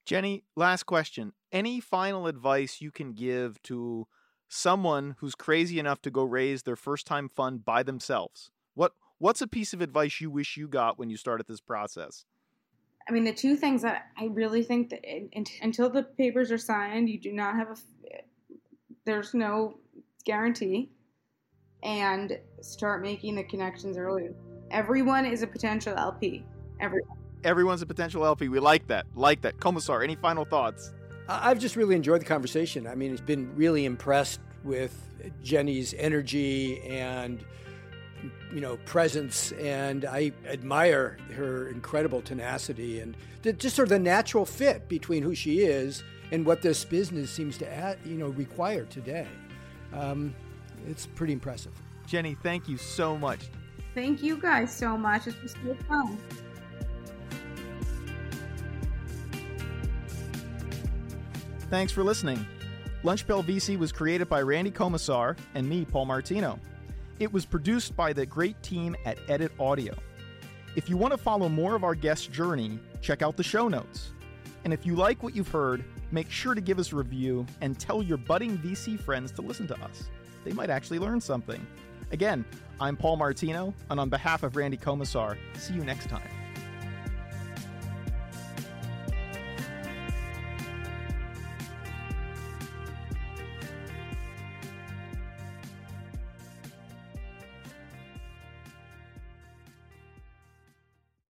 [0.05, 1.34] Jenny, last question.
[1.51, 4.07] Any final advice you can give to
[4.47, 8.49] someone who's crazy enough to go raise their first time fund by themselves?
[8.74, 12.26] What what's a piece of advice you wish you got when you started this process?
[13.10, 15.03] I mean, the two things that I really think that
[15.64, 17.76] until the papers are signed, you do not have a
[19.05, 19.80] there's no
[20.26, 20.91] guarantee
[21.82, 24.30] and start making the connections early.
[24.70, 26.45] Everyone is a potential LP.
[26.80, 28.49] Everyone everyone's a potential LP.
[28.49, 29.07] We like that.
[29.16, 29.57] Like that.
[29.57, 30.93] Komisar, any final thoughts?
[31.28, 32.86] I've just really enjoyed the conversation.
[32.86, 34.95] I mean, it's been really impressed with
[35.43, 37.43] Jenny's energy and
[38.53, 43.15] you know presence and i admire her incredible tenacity and
[43.57, 47.57] just sort of the natural fit between who she is and what this business seems
[47.57, 49.28] to add, you know require today.
[49.93, 50.36] Um,
[50.88, 51.72] it's pretty impressive.
[52.07, 53.49] Jenny thank you so much.
[53.95, 55.28] Thank you guys so much.
[55.28, 56.17] It was so fun.
[61.70, 62.45] Thanks for listening.
[63.03, 66.59] Lunchbell VC was created by Randy Komisar and me, Paul Martino.
[67.20, 69.93] It was produced by the great team at Edit Audio.
[70.78, 74.11] If you want to follow more of our guest journey, check out the show notes.
[74.63, 77.78] And if you like what you've heard, make sure to give us a review and
[77.78, 80.09] tell your budding VC friends to listen to us.
[80.45, 81.65] They might actually learn something.
[82.11, 82.45] Again,
[82.80, 86.38] I'm Paul Martino, and on behalf of Randy Komisar, see you next time.